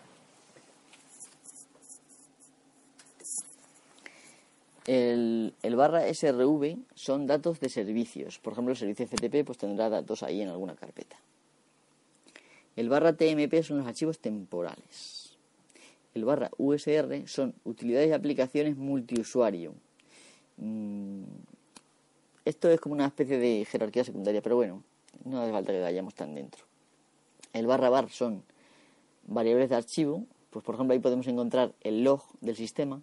El, 4.87 5.52
barra 5.76 6.12
SRV 6.12 6.76
son 6.94 7.26
datos 7.26 7.61
de 7.61 7.68
servicios. 7.68 8.38
Por 8.38 8.54
ejemplo, 8.54 8.73
el 8.73 8.78
servicio 8.78 9.06
FTP 9.06 9.44
pues 9.44 9.59
tendrá 9.59 9.88
datos 9.88 10.23
ahí 10.23 10.40
en 10.40 10.49
alguna 10.49 10.75
carpeta. 10.75 11.16
El 12.75 12.88
barra 12.88 13.12
TMP 13.12 13.62
son 13.62 13.78
los 13.78 13.87
archivos 13.87 14.18
temporales. 14.18 15.19
El 16.14 16.25
barra 16.25 16.50
USR 16.59 17.26
son 17.29 17.55
utilidades 17.64 18.09
y 18.09 18.12
aplicaciones 18.12 18.76
multiusuario. 18.76 19.75
Mm, 20.57 21.23
esto 22.45 22.69
es 22.71 22.81
como 22.81 22.95
una 22.95 23.07
especie 23.07 23.38
de 23.38 23.64
jerarquía 23.64 24.05
secundaria, 24.05 24.43
pero 24.43 24.57
bueno, 24.57 24.83
no 25.25 25.40
hace 25.40 25.52
falta 25.52 25.73
que 25.73 25.81
vayamos 25.81 26.14
tan 26.14 26.35
dentro. 26.35 26.64
El 27.52 27.67
barra 27.67 27.90
bar 27.90 28.11
son 28.11 28.43
variables 29.26 29.71
de 29.71 29.76
archivo, 29.76 30.25
pues 30.50 30.64
por 30.64 30.75
ejemplo 30.75 30.95
ahí 30.95 31.00
podemos 31.00 31.26
encontrar 31.29 31.73
el 31.83 32.02
log 32.02 32.23
del 32.40 32.57
sistema, 32.57 33.02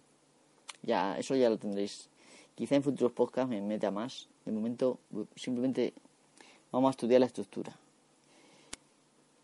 ya, 0.82 1.18
eso 1.18 1.34
ya 1.34 1.50
lo 1.50 1.58
tendréis. 1.58 2.08
Quizá 2.54 2.76
en 2.76 2.82
futuros 2.82 3.12
podcasts 3.12 3.48
me 3.48 3.60
meta 3.60 3.90
más. 3.90 4.28
De 4.44 4.52
momento, 4.52 4.98
simplemente 5.36 5.94
vamos 6.72 6.88
a 6.88 6.90
estudiar 6.92 7.20
la 7.20 7.26
estructura. 7.26 7.76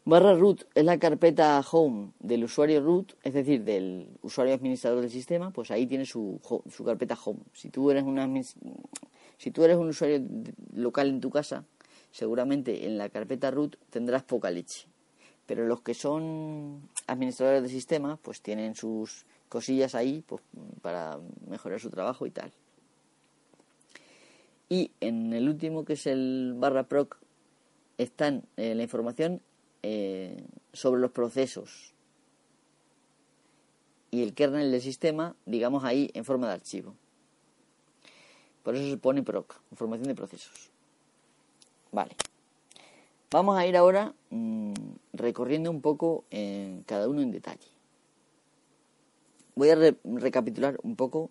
Barra 0.06 0.34
root 0.34 0.64
es 0.74 0.84
la 0.84 0.98
carpeta 0.98 1.58
home 1.70 2.12
del 2.20 2.44
usuario 2.44 2.82
root, 2.82 3.14
es 3.22 3.32
decir, 3.32 3.64
del 3.64 4.06
usuario 4.20 4.52
administrador 4.52 5.00
del 5.00 5.10
sistema, 5.10 5.50
pues 5.50 5.70
ahí 5.70 5.86
tiene 5.86 6.04
su, 6.04 6.38
su 6.70 6.84
carpeta 6.84 7.16
home. 7.24 7.40
Si 7.54 7.70
tú 7.70 7.90
eres 7.90 8.02
una 8.04 8.28
si 9.38 9.50
tú 9.50 9.64
eres 9.64 9.78
un 9.78 9.88
usuario 9.88 10.22
local 10.74 11.08
en 11.08 11.20
tu 11.22 11.30
casa, 11.30 11.64
seguramente 12.10 12.86
en 12.86 12.98
la 12.98 13.08
carpeta 13.08 13.50
root 13.50 13.76
tendrás 13.88 14.22
poca 14.24 14.50
leche. 14.50 14.86
Pero 15.46 15.66
los 15.66 15.80
que 15.80 15.94
son 15.94 16.88
administradores 17.06 17.62
del 17.62 17.70
sistema, 17.70 18.18
pues 18.20 18.42
tienen 18.42 18.74
sus 18.74 19.24
cosillas 19.48 19.94
ahí 19.94 20.22
pues, 20.26 20.42
para 20.82 21.18
mejorar 21.48 21.80
su 21.80 21.88
trabajo 21.88 22.26
y 22.26 22.30
tal. 22.30 22.52
Y 24.68 24.90
en 25.00 25.32
el 25.32 25.48
último, 25.48 25.84
que 25.84 25.94
es 25.94 26.06
el 26.06 26.54
barra 26.56 26.88
proc, 26.88 27.16
están 27.96 28.44
eh, 28.56 28.74
la 28.74 28.82
información 28.82 29.40
eh, 29.86 30.42
sobre 30.72 30.98
los 30.98 31.10
procesos 31.10 31.92
y 34.10 34.22
el 34.22 34.32
kernel 34.32 34.72
del 34.72 34.80
sistema, 34.80 35.36
digamos 35.44 35.84
ahí 35.84 36.10
en 36.14 36.24
forma 36.24 36.46
de 36.46 36.54
archivo. 36.54 36.94
Por 38.62 38.76
eso 38.76 38.88
se 38.88 38.96
pone 38.96 39.22
proc, 39.22 39.60
información 39.72 40.08
de 40.08 40.14
procesos. 40.14 40.70
Vale. 41.92 42.16
Vamos 43.30 43.58
a 43.58 43.66
ir 43.66 43.76
ahora 43.76 44.14
mm, 44.30 44.72
recorriendo 45.12 45.70
un 45.70 45.82
poco 45.82 46.24
en 46.30 46.82
cada 46.84 47.06
uno 47.06 47.20
en 47.20 47.30
detalle. 47.30 47.68
Voy 49.54 49.68
a 49.68 49.94
recapitular 50.02 50.78
un 50.82 50.96
poco 50.96 51.28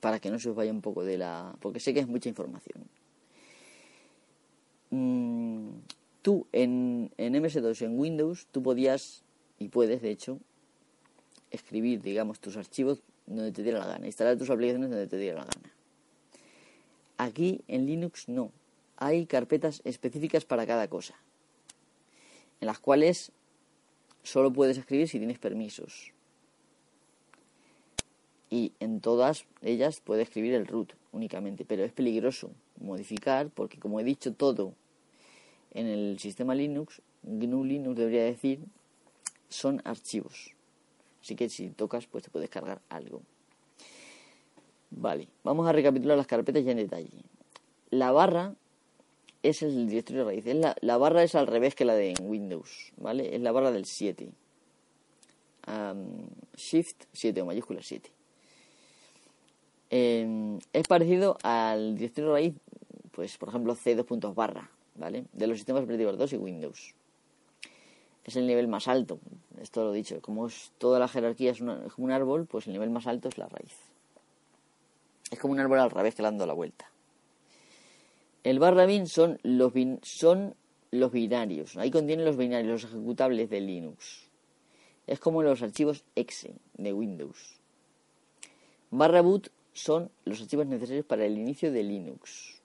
para 0.00 0.20
que 0.20 0.30
no 0.30 0.38
se 0.38 0.48
os 0.48 0.56
vaya 0.56 0.72
un 0.72 0.80
poco 0.80 1.04
de 1.04 1.18
la... 1.18 1.54
porque 1.60 1.80
sé 1.80 1.92
que 1.92 2.00
es 2.00 2.08
mucha 2.08 2.30
información. 2.30 2.88
Mm, 4.88 5.68
tú 6.26 6.48
en, 6.50 7.12
en 7.18 7.34
MS2, 7.34 7.82
en 7.82 7.96
Windows, 7.96 8.48
tú 8.50 8.60
podías, 8.60 9.22
y 9.60 9.68
puedes 9.68 10.02
de 10.02 10.10
hecho, 10.10 10.40
escribir, 11.52 12.02
digamos, 12.02 12.40
tus 12.40 12.56
archivos 12.56 13.00
donde 13.28 13.52
te 13.52 13.62
diera 13.62 13.78
la 13.78 13.86
gana, 13.86 14.06
instalar 14.06 14.36
tus 14.36 14.50
aplicaciones 14.50 14.90
donde 14.90 15.06
te 15.06 15.18
diera 15.18 15.38
la 15.38 15.44
gana. 15.44 15.72
Aquí 17.16 17.60
en 17.68 17.86
Linux 17.86 18.28
no, 18.28 18.50
hay 18.96 19.26
carpetas 19.26 19.82
específicas 19.84 20.44
para 20.44 20.66
cada 20.66 20.88
cosa, 20.88 21.14
en 22.60 22.66
las 22.66 22.80
cuales 22.80 23.30
solo 24.24 24.52
puedes 24.52 24.78
escribir 24.78 25.08
si 25.08 25.18
tienes 25.18 25.38
permisos 25.38 26.12
y 28.50 28.72
en 28.80 29.00
todas 29.00 29.44
ellas 29.62 30.00
puede 30.00 30.22
escribir 30.22 30.54
el 30.54 30.66
root 30.66 30.94
únicamente, 31.12 31.64
pero 31.64 31.84
es 31.84 31.92
peligroso 31.92 32.50
modificar 32.80 33.48
porque 33.48 33.78
como 33.78 34.00
he 34.00 34.04
dicho 34.04 34.34
todo 34.34 34.74
en 35.76 35.86
el 35.86 36.18
sistema 36.18 36.54
Linux, 36.54 37.02
GNU 37.22 37.64
Linux 37.64 37.96
debería 37.96 38.24
decir, 38.24 38.60
son 39.48 39.82
archivos. 39.84 40.54
Así 41.22 41.36
que 41.36 41.48
si 41.48 41.68
tocas 41.70 42.06
pues 42.06 42.24
te 42.24 42.30
puedes 42.30 42.48
cargar 42.48 42.80
algo. 42.88 43.20
Vale, 44.90 45.28
vamos 45.44 45.68
a 45.68 45.72
recapitular 45.72 46.16
las 46.16 46.26
carpetas 46.26 46.64
ya 46.64 46.72
en 46.72 46.78
detalle. 46.78 47.10
La 47.90 48.10
barra 48.10 48.54
es 49.42 49.62
el 49.62 49.88
directorio 49.88 50.24
raíz. 50.24 50.44
la, 50.80 50.96
barra 50.96 51.22
es 51.22 51.34
al 51.34 51.46
revés 51.46 51.74
que 51.74 51.84
la 51.84 51.94
de 51.94 52.14
Windows, 52.22 52.92
¿vale? 52.96 53.34
Es 53.34 53.40
la 53.42 53.52
barra 53.52 53.70
del 53.70 53.84
7. 53.84 54.30
shift 56.56 57.04
7 57.12 57.42
o 57.42 57.46
mayúscula 57.46 57.80
7. 57.82 58.10
Em, 59.90 60.58
es 60.72 60.88
parecido 60.88 61.36
al 61.42 61.96
directorio 61.96 62.32
raíz, 62.32 62.54
pues 63.12 63.36
por 63.36 63.50
ejemplo 63.50 63.76
C2. 63.76 64.34
barra, 64.34 64.70
¿vale? 64.98 65.26
De 65.32 65.46
los 65.46 65.58
sistemas 65.58 65.84
operativos 65.84 66.18
2 66.18 66.32
y 66.32 66.36
Windows. 66.36 66.94
Es 68.24 68.36
el 68.36 68.46
nivel 68.46 68.66
más 68.66 68.88
alto, 68.88 69.20
esto 69.60 69.84
lo 69.84 69.94
he 69.94 69.96
dicho. 69.96 70.20
Como 70.20 70.48
es, 70.48 70.72
toda 70.78 70.98
la 70.98 71.06
jerarquía 71.06 71.52
es, 71.52 71.58
como 71.58 71.92
un 71.98 72.10
árbol, 72.10 72.46
pues 72.46 72.66
el 72.66 72.72
nivel 72.72 72.90
más 72.90 73.06
alto 73.06 73.28
es 73.28 73.38
la 73.38 73.46
raíz. 73.46 73.76
Es 75.30 75.38
como 75.38 75.52
un 75.52 75.60
árbol 75.60 75.78
al 75.78 75.90
revés 75.90 76.14
que 76.14 76.22
le 76.22 76.26
dando 76.26 76.46
la 76.46 76.52
vuelta. 76.52 76.90
El 78.42 78.58
barra 78.58 78.86
bin 78.86 79.06
son 79.06 79.38
los, 79.42 79.72
son 80.02 80.54
los 80.90 81.12
binarios. 81.12 81.76
Ahí 81.76 81.90
contienen 81.90 82.24
los 82.24 82.36
binarios, 82.36 82.82
los 82.82 82.92
ejecutables 82.92 83.50
de 83.50 83.60
Linux. 83.60 84.28
Es 85.06 85.20
como 85.20 85.42
los 85.42 85.62
archivos 85.62 86.04
exe 86.16 86.54
de 86.74 86.92
Windows. 86.92 87.60
Barra 88.90 89.20
boot 89.20 89.50
son 89.72 90.10
los 90.24 90.40
archivos 90.40 90.66
necesarios 90.66 91.04
para 91.04 91.24
el 91.24 91.38
inicio 91.38 91.70
de 91.70 91.82
Linux. 91.82 92.55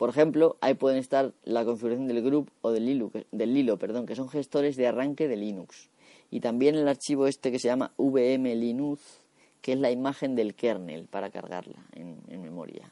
Por 0.00 0.08
ejemplo, 0.08 0.56
ahí 0.62 0.72
pueden 0.72 0.96
estar 0.96 1.34
la 1.44 1.62
configuración 1.62 2.08
del 2.08 2.22
group 2.22 2.50
o 2.62 2.70
del 2.70 2.86
Lilo, 2.86 3.10
del 3.32 3.52
Lilo 3.52 3.78
perdón, 3.78 4.06
que 4.06 4.16
son 4.16 4.30
gestores 4.30 4.76
de 4.76 4.86
arranque 4.86 5.28
de 5.28 5.36
Linux. 5.36 5.90
Y 6.30 6.40
también 6.40 6.74
el 6.74 6.88
archivo 6.88 7.26
este 7.26 7.52
que 7.52 7.58
se 7.58 7.68
llama 7.68 7.92
vmlinux, 7.98 9.02
que 9.60 9.74
es 9.74 9.78
la 9.78 9.90
imagen 9.90 10.36
del 10.36 10.54
kernel 10.54 11.04
para 11.04 11.28
cargarla 11.28 11.84
en, 11.92 12.16
memoria. 12.40 12.90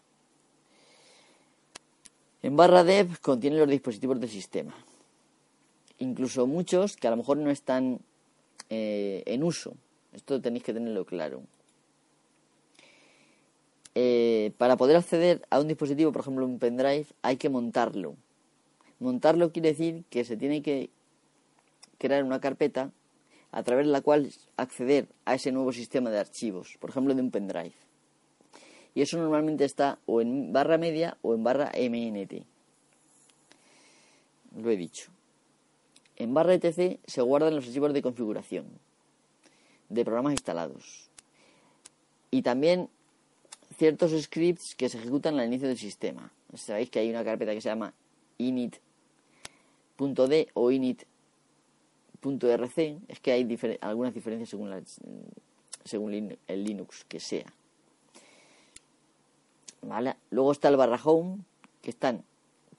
En 2.42 2.56
barra 2.56 2.84
dev 2.84 3.18
contiene 3.22 3.56
los 3.56 3.70
dispositivos 3.70 4.20
del 4.20 4.28
sistema. 4.28 4.74
Incluso 6.00 6.46
muchos 6.46 6.96
que 6.96 7.06
a 7.06 7.10
lo 7.10 7.16
mejor 7.16 7.38
no 7.38 7.50
están 7.50 8.00
eh, 8.68 9.22
en 9.24 9.44
uso. 9.44 9.72
Esto 10.12 10.42
tenéis 10.42 10.62
que 10.62 10.74
tenerlo 10.74 11.06
claro. 11.06 11.40
Eh, 14.00 14.52
para 14.58 14.76
poder 14.76 14.94
acceder 14.94 15.44
a 15.50 15.58
un 15.58 15.66
dispositivo, 15.66 16.12
por 16.12 16.20
ejemplo 16.20 16.46
un 16.46 16.60
pendrive, 16.60 17.06
hay 17.20 17.36
que 17.36 17.48
montarlo. 17.48 18.14
Montarlo 19.00 19.50
quiere 19.50 19.70
decir 19.70 20.04
que 20.08 20.24
se 20.24 20.36
tiene 20.36 20.62
que 20.62 20.90
crear 21.98 22.22
una 22.22 22.40
carpeta 22.40 22.92
a 23.50 23.62
través 23.64 23.86
de 23.86 23.92
la 23.92 24.00
cual 24.00 24.32
acceder 24.56 25.08
a 25.24 25.34
ese 25.34 25.50
nuevo 25.50 25.72
sistema 25.72 26.10
de 26.10 26.20
archivos, 26.20 26.76
por 26.78 26.90
ejemplo 26.90 27.12
de 27.12 27.22
un 27.22 27.32
pendrive. 27.32 27.74
Y 28.94 29.02
eso 29.02 29.18
normalmente 29.18 29.64
está 29.64 29.98
o 30.06 30.20
en 30.20 30.52
barra 30.52 30.78
media 30.78 31.16
o 31.22 31.34
en 31.34 31.42
barra 31.42 31.72
MNT. 31.74 32.44
Lo 34.62 34.70
he 34.70 34.76
dicho. 34.76 35.10
En 36.14 36.34
barra 36.34 36.54
etc 36.54 37.00
se 37.04 37.20
guardan 37.20 37.56
los 37.56 37.66
archivos 37.66 37.92
de 37.92 38.02
configuración 38.02 38.66
de 39.88 40.04
programas 40.04 40.34
instalados. 40.34 41.10
Y 42.30 42.42
también 42.42 42.90
ciertos 43.78 44.10
scripts 44.20 44.74
que 44.74 44.88
se 44.88 44.98
ejecutan 44.98 45.38
al 45.38 45.46
inicio 45.46 45.68
del 45.68 45.78
sistema. 45.78 46.32
Sabéis 46.54 46.90
que 46.90 46.98
hay 46.98 47.08
una 47.10 47.24
carpeta 47.24 47.54
que 47.54 47.60
se 47.60 47.68
llama 47.68 47.94
init.d 48.38 48.80
o 50.54 50.70
init.rc. 50.70 51.08
Es 53.08 53.20
que 53.20 53.32
hay 53.32 53.58
algunas 53.80 54.12
diferencias 54.12 54.48
según, 54.48 54.84
según 55.84 56.36
el 56.46 56.64
Linux 56.64 57.04
que 57.04 57.20
sea. 57.20 57.52
¿Vale? 59.82 60.16
Luego 60.30 60.50
está 60.50 60.68
el 60.68 60.76
barra 60.76 61.00
home, 61.02 61.38
que 61.80 61.90
están 61.90 62.24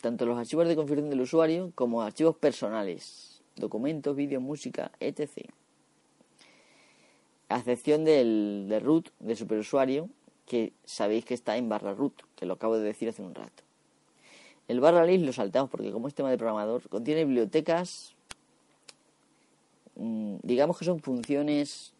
tanto 0.01 0.25
los 0.25 0.37
archivos 0.37 0.67
de 0.67 0.75
configuración 0.75 1.09
del 1.09 1.21
usuario 1.21 1.71
como 1.75 2.01
archivos 2.01 2.35
personales, 2.35 3.41
documentos, 3.55 4.15
vídeos, 4.17 4.43
música, 4.43 4.91
etc. 4.99 5.49
A 7.47 7.59
excepción 7.59 8.03
del, 8.03 8.67
de 8.67 8.79
root, 8.81 9.09
de 9.19 9.35
superusuario, 9.37 10.09
que 10.49 10.73
sabéis 10.83 11.23
que 11.23 11.35
está 11.35 11.55
en 11.55 11.69
barra 11.69 11.93
root, 11.93 12.13
que 12.35 12.47
lo 12.47 12.55
acabo 12.55 12.75
de 12.75 12.83
decir 12.83 13.07
hace 13.07 13.21
un 13.21 13.35
rato. 13.35 13.63
El 14.67 14.79
barra 14.81 15.05
list 15.05 15.23
lo 15.23 15.31
saltamos 15.31 15.69
porque 15.69 15.91
como 15.91 16.07
es 16.07 16.15
tema 16.15 16.31
de 16.31 16.37
programador, 16.37 16.89
contiene 16.89 17.23
bibliotecas, 17.23 18.15
mm, 19.95 20.37
digamos 20.41 20.77
que 20.77 20.85
son 20.85 20.99
funciones 20.99 21.93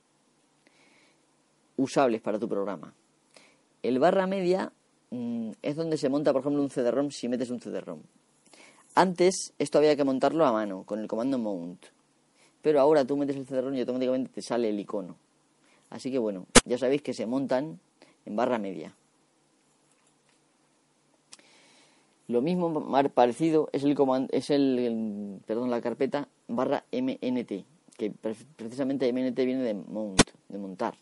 usables 1.78 2.22
para 2.22 2.40
tu 2.40 2.50
programa. 2.50 2.94
El 3.84 4.00
barra 4.00 4.26
media 4.26 4.74
mm, 5.12 5.52
es 5.62 5.76
donde 5.76 5.98
se 5.98 6.10
monta, 6.10 6.34
por 6.34 6.42
ejemplo, 6.42 6.62
un 6.62 6.72
CD-ROM 6.72 7.12
si 7.12 7.30
metes 7.30 7.52
un 7.52 7.62
CD-ROM. 7.62 8.02
Antes 8.96 9.54
esto 9.60 9.78
había 9.78 9.96
que 9.96 10.04
montarlo 10.04 10.44
a 10.46 10.52
mano 10.52 10.84
con 10.84 11.00
el 11.00 11.08
comando 11.08 11.38
mount, 11.38 11.86
pero 12.64 12.82
ahora 12.82 13.06
tú 13.06 13.16
metes 13.16 13.36
el 13.36 13.46
CD-ROM 13.46 13.76
y 13.76 13.82
automáticamente 13.82 14.32
te 14.34 14.42
sale 14.42 14.70
el 14.70 14.80
icono. 14.80 15.16
Así 15.92 16.12
que 16.12 16.18
bueno, 16.18 16.48
ya 16.66 16.78
sabéis 16.78 17.04
que 17.04 17.14
se 17.14 17.26
montan 17.26 17.80
barra 18.30 18.58
media. 18.58 18.94
Lo 22.28 22.42
mismo 22.42 22.92
parecido 23.14 23.70
es 23.74 23.84
el 23.84 23.98
es 24.32 24.50
el, 24.52 25.40
perdón, 25.48 25.72
la 25.72 25.82
carpeta 25.82 26.28
barra 26.48 26.84
MNT, 26.92 27.66
que 27.98 28.12
precisamente 28.56 29.12
MNT 29.12 29.36
viene 29.46 29.64
de 29.64 29.74
mount, 29.74 30.22
de 30.48 30.58
montar, 30.60 30.94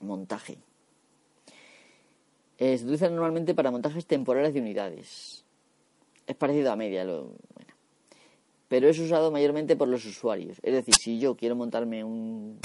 montaje. 0.00 0.58
Eh, 2.58 2.76
se 2.76 2.84
utiliza 2.84 3.08
normalmente 3.08 3.54
para 3.54 3.70
montajes 3.70 4.04
temporales 4.06 4.52
de 4.52 4.60
unidades. 4.60 5.44
Es 6.26 6.36
parecido 6.36 6.72
a 6.72 6.76
media, 6.76 7.04
lo, 7.04 7.30
pero 8.68 8.88
es 8.88 8.98
usado 8.98 9.30
mayormente 9.30 9.76
por 9.76 9.86
los 9.86 10.04
usuarios. 10.04 10.58
Es 10.62 10.74
decir, 10.74 10.94
si 10.96 11.20
yo 11.20 11.36
quiero 11.36 11.54
montarme 11.54 12.02
un 12.02 12.58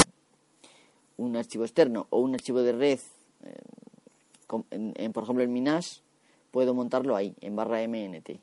un 1.17 1.35
archivo 1.35 1.65
externo 1.65 2.07
o 2.09 2.19
un 2.19 2.35
archivo 2.35 2.61
de 2.61 2.71
red, 2.71 2.99
eh, 3.43 5.09
por 5.13 5.23
ejemplo 5.23 5.43
en 5.43 5.53
mi 5.53 5.61
NAS, 5.61 6.03
puedo 6.51 6.73
montarlo 6.73 7.15
ahí, 7.15 7.35
en 7.41 7.55
barra 7.55 7.81
MNT. 7.87 8.39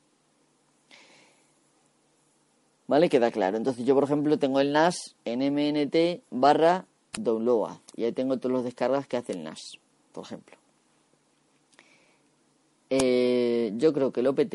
¿Vale? 2.86 3.08
Queda 3.08 3.30
claro. 3.30 3.56
Entonces 3.56 3.84
yo, 3.86 3.94
por 3.94 4.04
ejemplo, 4.04 4.38
tengo 4.38 4.60
el 4.60 4.72
NAS 4.72 5.16
en 5.24 5.40
MNT 5.40 6.22
barra 6.30 6.86
download. 7.18 7.78
Y 7.96 8.04
ahí 8.04 8.12
tengo 8.12 8.38
todos 8.38 8.52
los 8.52 8.64
descargas 8.64 9.06
que 9.06 9.16
hace 9.16 9.32
el 9.32 9.42
NAS, 9.42 9.78
por 10.12 10.24
ejemplo. 10.24 10.56
Eh, 12.90 13.72
yo 13.76 13.92
creo 13.92 14.12
que 14.12 14.20
el 14.20 14.26
OPT, 14.26 14.54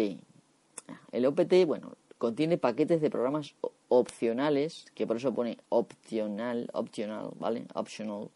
el 1.12 1.25
OPT, 1.25 1.65
bueno, 1.65 1.93
contiene 2.17 2.58
paquetes 2.58 3.02
de 3.02 3.10
programas 3.10 3.56
opcionales, 3.88 4.86
que 4.93 5.08
por 5.08 5.17
eso 5.17 5.34
pone 5.34 5.58
opcional, 5.69 6.69
optional, 6.73 7.32
¿vale? 7.39 7.65
Optional, 7.73 8.30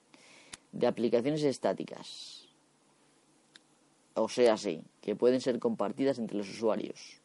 de 0.73 0.87
aplicaciones 0.87 1.43
estáticas. 1.43 2.47
O 4.15 4.27
sea, 4.27 4.57
sí, 4.57 4.83
que 5.01 5.15
pueden 5.15 5.39
ser 5.39 5.59
compartidas 5.59 6.19
entre 6.19 6.37
los 6.37 6.49
usuarios. 6.49 7.21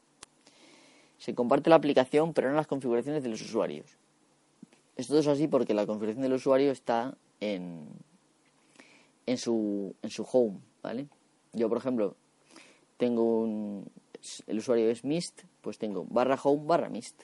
Se 1.18 1.34
comparte 1.34 1.68
la 1.68 1.76
aplicación, 1.76 2.32
pero 2.32 2.48
no 2.48 2.56
las 2.56 2.66
configuraciones 2.66 3.22
de 3.22 3.30
los 3.30 3.42
usuarios. 3.42 3.86
Esto 4.96 5.18
es 5.18 5.26
así 5.26 5.48
porque 5.48 5.74
la 5.74 5.86
configuración 5.86 6.22
del 6.22 6.34
usuario 6.34 6.70
está 6.70 7.16
en, 7.40 7.88
en, 9.26 9.38
su, 9.38 9.94
en 10.02 10.10
su 10.10 10.26
home, 10.30 10.60
¿vale? 10.82 11.08
Yo, 11.52 11.68
por 11.68 11.78
ejemplo, 11.78 12.16
tengo 12.96 13.40
un... 13.40 13.90
El 14.46 14.58
usuario 14.58 14.90
es 14.90 15.04
Mist, 15.04 15.42
pues 15.60 15.78
tengo 15.78 16.04
barra 16.08 16.38
home 16.42 16.66
barra 16.66 16.88
Mist. 16.88 17.22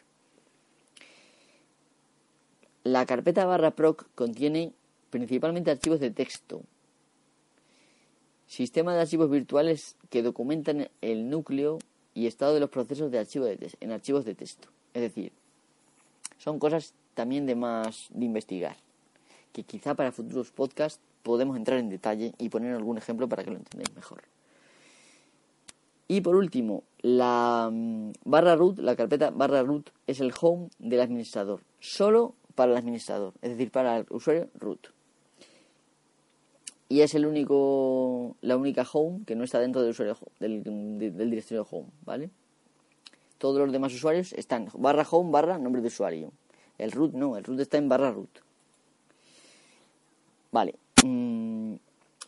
La 2.84 3.06
carpeta 3.06 3.44
barra 3.46 3.72
proc 3.72 4.06
contiene 4.14 4.72
principalmente 5.14 5.70
archivos 5.70 6.00
de 6.00 6.10
texto, 6.10 6.62
sistema 8.48 8.94
de 8.94 9.02
archivos 9.02 9.30
virtuales 9.30 9.94
que 10.10 10.24
documentan 10.24 10.88
el 11.02 11.30
núcleo 11.30 11.78
y 12.14 12.26
estado 12.26 12.52
de 12.52 12.58
los 12.58 12.68
procesos 12.68 13.12
de 13.12 13.20
archivo 13.20 13.44
de 13.44 13.70
en 13.78 13.92
archivos 13.92 14.24
de 14.24 14.34
texto. 14.34 14.66
Es 14.92 15.02
decir, 15.02 15.30
son 16.38 16.58
cosas 16.58 16.94
también 17.14 17.46
de 17.46 17.54
más 17.54 18.08
de 18.10 18.24
investigar, 18.24 18.74
que 19.52 19.62
quizá 19.62 19.94
para 19.94 20.10
futuros 20.10 20.50
podcasts 20.50 21.00
podemos 21.22 21.56
entrar 21.56 21.78
en 21.78 21.90
detalle 21.90 22.32
y 22.36 22.48
poner 22.48 22.74
algún 22.74 22.98
ejemplo 22.98 23.28
para 23.28 23.44
que 23.44 23.52
lo 23.52 23.58
entendáis 23.58 23.94
mejor. 23.94 24.24
Y 26.08 26.22
por 26.22 26.34
último, 26.34 26.82
la 27.02 27.70
mm, 27.72 28.14
barra 28.24 28.56
root, 28.56 28.80
la 28.80 28.96
carpeta 28.96 29.30
barra 29.30 29.62
root 29.62 29.90
es 30.08 30.18
el 30.18 30.34
home 30.40 30.70
del 30.80 31.00
administrador. 31.00 31.60
Solo 31.78 32.34
para 32.56 32.72
el 32.72 32.78
administrador, 32.78 33.32
es 33.42 33.50
decir, 33.50 33.70
para 33.70 33.98
el 33.98 34.06
usuario 34.10 34.48
root. 34.58 34.93
Y 36.88 37.00
es 37.00 37.14
el 37.14 37.26
único, 37.26 38.36
la 38.40 38.56
única 38.56 38.86
home 38.90 39.24
que 39.26 39.34
no 39.34 39.44
está 39.44 39.58
dentro 39.58 39.80
del 39.80 39.90
usuario 39.90 40.16
del, 40.38 40.62
directorio 41.30 41.66
home, 41.70 41.88
¿vale? 42.04 42.30
Todos 43.38 43.58
los 43.58 43.72
demás 43.72 43.92
usuarios 43.94 44.32
están 44.34 44.68
barra 44.74 45.06
home 45.10 45.30
barra 45.30 45.58
nombre 45.58 45.80
de 45.80 45.88
usuario. 45.88 46.32
El 46.78 46.92
root 46.92 47.14
no, 47.14 47.36
el 47.36 47.44
root 47.44 47.60
está 47.60 47.78
en 47.78 47.88
barra 47.88 48.10
root. 48.10 48.38
Vale. 50.52 50.74
Mm, 51.04 51.74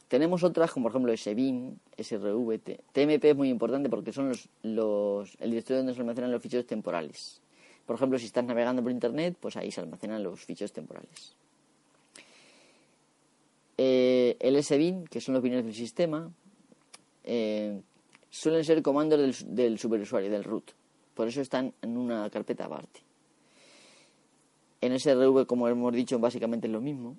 tenemos 0.08 0.42
otras 0.42 0.72
como 0.72 0.84
por 0.84 0.92
ejemplo 0.92 1.16
SBIN, 1.16 1.78
SRV, 1.98 2.60
TMP 2.92 3.24
es 3.24 3.36
muy 3.36 3.48
importante 3.48 3.88
porque 3.88 4.12
son 4.12 4.28
los, 4.28 4.48
los, 4.62 5.36
el 5.40 5.50
directorio 5.50 5.78
donde 5.78 5.94
se 5.94 6.00
almacenan 6.00 6.32
los 6.32 6.42
ficheros 6.42 6.66
temporales. 6.66 7.40
Por 7.86 7.96
ejemplo, 7.96 8.18
si 8.18 8.26
estás 8.26 8.44
navegando 8.44 8.82
por 8.82 8.90
Internet, 8.90 9.36
pues 9.38 9.56
ahí 9.56 9.70
se 9.70 9.80
almacenan 9.80 10.22
los 10.22 10.40
ficheros 10.40 10.72
temporales. 10.72 11.34
El 14.40 14.62
SBIN, 14.62 15.06
que 15.06 15.20
son 15.20 15.34
los 15.34 15.42
binaries 15.42 15.66
del 15.66 15.74
sistema, 15.74 16.30
eh, 17.24 17.80
suelen 18.30 18.64
ser 18.64 18.82
comandos 18.82 19.18
del, 19.18 19.54
del, 19.54 19.78
superusuario, 19.78 20.30
del 20.30 20.44
root. 20.44 20.72
Por 21.14 21.28
eso 21.28 21.40
están 21.40 21.72
en 21.82 21.96
una 21.96 22.28
carpeta 22.30 22.66
aparte. 22.66 23.00
En 24.80 24.98
SRV, 24.98 25.46
como 25.46 25.68
hemos 25.68 25.92
dicho, 25.94 26.18
básicamente 26.18 26.66
es 26.66 26.72
lo 26.72 26.80
mismo 26.80 27.16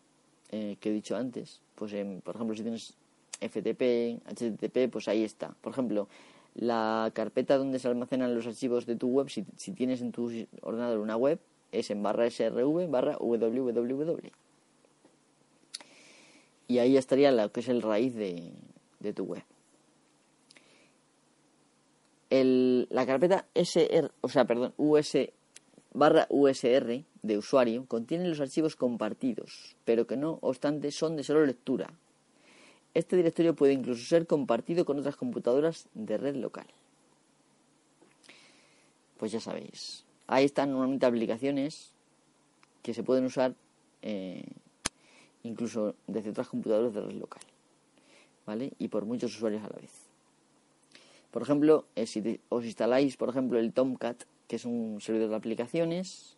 eh, 0.52 0.78
que 0.80 0.90
he 0.90 0.94
dicho 0.94 1.16
antes. 1.16 1.62
Pues, 1.76 1.94
por 2.24 2.36
ejemplo, 2.36 2.56
si 2.56 2.62
tienes 2.62 2.94
FTP, 3.42 4.22
HTTP, 4.26 4.92
pues 4.92 5.08
ahí 5.08 5.24
está. 5.24 5.50
Por 5.62 5.74
ejemplo, 5.74 6.08
la 6.56 7.12
carpeta 7.14 7.58
donde 7.58 7.80
se 7.80 7.88
almacenan 7.88 8.34
los 8.34 8.48
archivos 8.48 8.86
de 8.86 8.96
tu 8.96 9.08
web, 9.08 9.30
si, 9.30 9.44
tienes 9.74 10.02
en 10.02 10.12
tu 10.12 10.32
ordenador 10.62 11.00
una 11.00 11.18
web, 11.18 11.40
es 11.72 11.92
en 11.92 12.02
barra 12.02 12.30
srv 12.30 12.90
barra 12.90 13.18
www. 13.20 14.32
Y 16.68 16.80
ahí 16.80 16.98
estaría 16.98 17.32
lo 17.32 17.52
que 17.52 17.62
es 17.62 17.70
el 17.70 17.82
raíz 17.82 18.16
de, 18.16 18.52
de 19.00 19.14
tu 19.14 19.24
web. 19.24 19.44
El, 22.30 22.88
la 22.90 23.06
carpeta 23.06 23.46
SR, 23.54 24.12
o 24.22 24.28
sea, 24.28 24.46
perdón, 24.46 24.74
US 24.78 25.18
barra 25.94 26.28
USR 26.30 27.04
de 27.24 27.38
usuario 27.38 27.86
contiene 27.88 28.28
los 28.28 28.40
archivos 28.40 28.76
compartidos, 28.76 29.76
pero 29.86 30.06
que 30.06 30.18
no 30.18 30.38
obstante 30.42 30.92
son 30.92 31.16
de 31.16 31.24
solo 31.24 31.46
lectura, 31.46 31.90
este 32.98 33.16
directorio 33.16 33.56
puede 33.56 33.74
incluso 33.74 34.04
ser 34.04 34.26
compartido 34.26 34.84
con 34.84 34.98
otras 34.98 35.16
computadoras 35.16 35.88
de 35.94 36.18
red 36.18 36.36
local. 36.36 36.66
Pues 39.18 39.32
ya 39.32 39.40
sabéis. 39.40 40.04
Ahí 40.26 40.46
están 40.46 40.72
normalmente 40.72 41.06
aplicaciones 41.06 41.92
que 42.82 42.96
se 42.96 43.04
pueden 43.04 43.26
usar 43.26 43.54
eh, 44.02 44.46
incluso 45.48 45.96
desde 46.08 46.30
otras 46.32 46.48
computadoras 46.48 46.94
de 46.94 47.02
red 47.02 47.16
local. 47.16 47.42
¿vale? 48.48 48.72
Y 48.80 48.88
por 48.88 49.06
muchos 49.06 49.36
usuarios 49.36 49.64
a 49.64 49.68
la 49.68 49.80
vez. 49.80 49.92
Por 51.30 51.44
ejemplo, 51.44 51.86
eh, 51.96 52.08
si 52.08 52.40
os 52.50 52.66
instaláis, 52.66 53.18
por 53.18 53.30
ejemplo, 53.30 53.60
el 53.60 53.74
Tomcat, 53.74 54.24
que 54.48 54.56
es 54.56 54.66
un 54.66 55.00
servidor 55.02 55.30
de 55.30 55.36
aplicaciones, 55.36 56.38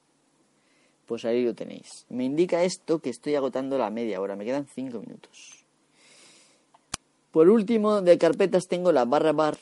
pues 1.05 1.23
ahí 1.23 1.45
lo 1.45 1.53
tenéis. 1.53 2.05
Me 2.09 2.25
indica 2.25 2.63
esto 2.63 2.99
que 2.99 3.11
estoy 3.11 3.35
agotando 3.35 3.77
la 3.77 3.91
media 3.91 4.19
hora, 4.19 4.35
me 4.35 4.43
quedan 4.43 4.65
5 4.65 4.99
minutos. 4.99 5.63
Por 7.31 7.47
último, 7.47 8.01
de 8.01 8.17
carpetas 8.17 8.67
tengo 8.67 8.91
la 8.91 9.05
barra 9.05 9.31
bar, 9.31 9.57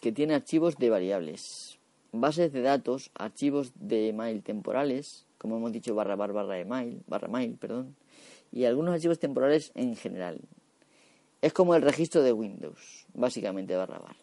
que 0.00 0.12
tiene 0.12 0.34
archivos 0.34 0.76
de 0.76 0.90
variables, 0.90 1.78
bases 2.12 2.52
de 2.52 2.62
datos, 2.62 3.10
archivos 3.14 3.72
de 3.74 4.08
email 4.08 4.42
temporales, 4.42 5.26
como 5.38 5.56
hemos 5.56 5.72
dicho, 5.72 5.94
barra 5.94 6.14
bar, 6.14 6.32
barra 6.32 6.58
email, 6.60 7.02
barra 7.08 7.26
mail, 7.26 7.56
perdón, 7.58 7.96
y 8.54 8.64
algunos 8.66 8.94
archivos 8.94 9.18
temporales 9.18 9.72
en 9.74 9.96
general. 9.96 10.40
Es 11.42 11.52
como 11.52 11.74
el 11.74 11.82
registro 11.82 12.22
de 12.22 12.32
Windows, 12.32 13.04
básicamente 13.12 13.74
barra 13.74 13.98
bar. 13.98 14.16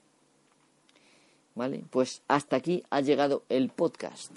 ¿Vale? 1.53 1.83
Pues 1.89 2.23
hasta 2.29 2.55
aquí 2.55 2.81
ha 2.89 3.01
llegado 3.01 3.43
el 3.49 3.69
podcast. 3.69 4.31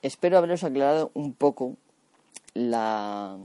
Espero 0.00 0.38
haberos 0.38 0.64
aclarado 0.64 1.10
un 1.12 1.34
poco 1.34 1.76
la 2.54 3.38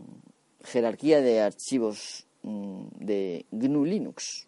jerarquía 0.64 1.20
de 1.20 1.42
archivos 1.42 2.26
mm, 2.44 2.86
de 3.00 3.46
GNU 3.52 3.84
Linux. 3.84 4.48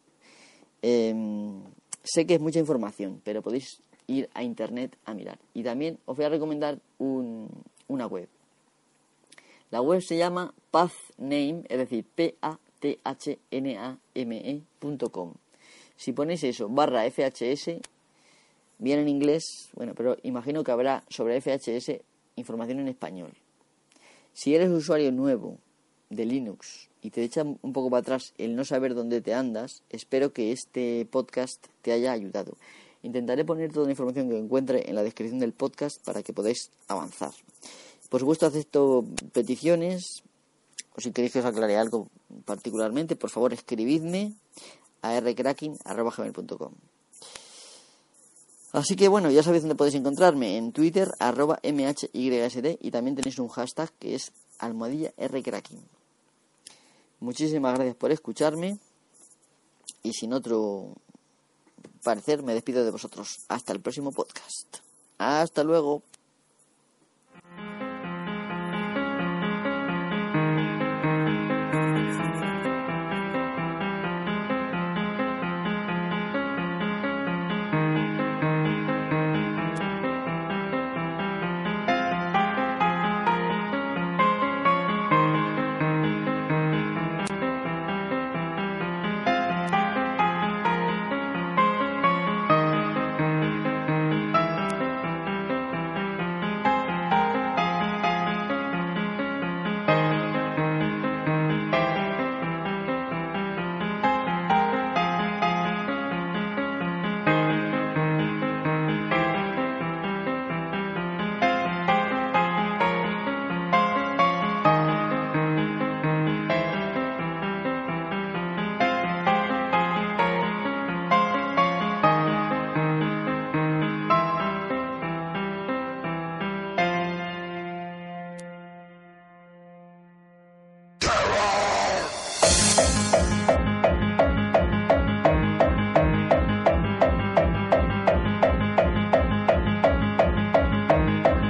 Em, 0.82 1.64
sé 2.02 2.26
que 2.26 2.36
es 2.36 2.40
mucha 2.40 2.60
información, 2.60 3.22
pero 3.26 3.42
podéis 3.42 3.82
ir 4.08 4.30
a 4.34 4.42
internet 4.42 4.98
a 5.04 5.14
mirar. 5.14 5.38
Y 5.54 5.64
también 5.64 6.00
os 6.06 6.16
voy 6.16 6.26
a 6.26 6.30
recomendar 6.30 6.80
una 6.98 8.08
web. 8.08 8.30
La 9.72 9.82
web 9.82 10.02
se 10.02 10.18
llama 10.18 10.54
pathname, 10.72 11.64
es 11.70 11.78
decir, 11.78 12.06
P-A-T-H-N-A-M-E.com. 12.16 12.54
Si 15.96 16.14
ponéis 16.14 16.44
eso, 16.44 16.70
barra 16.70 17.10
FHS, 17.10 17.82
Viene 18.80 19.02
en 19.02 19.08
inglés, 19.08 19.70
bueno, 19.74 19.94
pero 19.96 20.18
imagino 20.22 20.64
que 20.64 20.72
habrá 20.72 21.04
sobre 21.10 21.42
FHS 21.42 22.00
información 22.36 22.80
en 22.80 22.88
español. 22.88 23.32
Si 24.34 24.54
eres 24.54 24.70
usuario 24.70 25.12
nuevo 25.12 25.58
de 26.12 26.26
Linux 26.26 26.90
y 27.02 27.10
te 27.10 27.24
echa 27.24 27.42
un 27.44 27.74
poco 27.74 27.90
para 27.90 28.02
atrás 28.02 28.34
el 28.38 28.56
no 28.56 28.66
saber 28.66 28.94
dónde 28.94 29.20
te 29.22 29.34
andas, 29.34 29.82
espero 29.90 30.32
que 30.32 30.52
este 30.52 31.08
podcast 31.10 31.66
te 31.82 31.92
haya 31.92 32.12
ayudado. 32.12 32.56
Intentaré 33.02 33.46
poner 33.46 33.72
toda 33.72 33.86
la 33.86 33.94
información 33.94 34.30
que 34.30 34.38
encuentre 34.38 34.88
en 34.88 34.96
la 34.96 35.02
descripción 35.02 35.40
del 35.40 35.54
podcast 35.54 36.04
para 36.06 36.22
que 36.22 36.34
podáis 36.34 36.70
avanzar. 36.88 37.32
Por 38.10 38.20
supuesto, 38.22 38.46
acepto 38.46 39.06
peticiones, 39.34 40.24
o 40.96 41.02
si 41.02 41.12
queréis 41.12 41.34
que 41.34 41.40
os 41.40 41.46
aclare 41.46 41.78
algo 41.78 42.08
particularmente, 42.46 43.16
por 43.16 43.30
favor 43.30 43.54
escribidme 43.54 44.34
a 45.02 45.20
rcracking.com. 45.20 46.74
Así 48.72 48.96
que 48.96 49.08
bueno, 49.08 49.32
ya 49.32 49.44
sabéis 49.44 49.64
dónde 49.64 49.76
podéis 49.76 49.96
encontrarme, 49.96 50.58
en 50.58 50.72
Twitter, 50.72 51.10
arroba 51.20 51.60
y 51.64 52.92
también 52.92 53.16
tenéis 53.16 53.40
un 53.40 53.48
hashtag 53.48 53.92
que 54.00 54.16
es 54.16 54.32
almohadilla 54.60 55.14
rcracking. 55.18 55.82
Muchísimas 57.20 57.74
gracias 57.76 57.96
por 57.96 58.12
escucharme, 58.12 58.78
y 60.04 60.14
sin 60.14 60.34
otro 60.34 60.94
parecer 62.04 62.44
me 62.44 62.54
despido 62.54 62.84
de 62.86 62.92
vosotros. 62.92 63.40
Hasta 63.48 63.74
el 63.74 63.82
próximo 63.82 64.12
podcast. 64.12 64.78
Hasta 65.18 65.64
luego. 65.64 66.04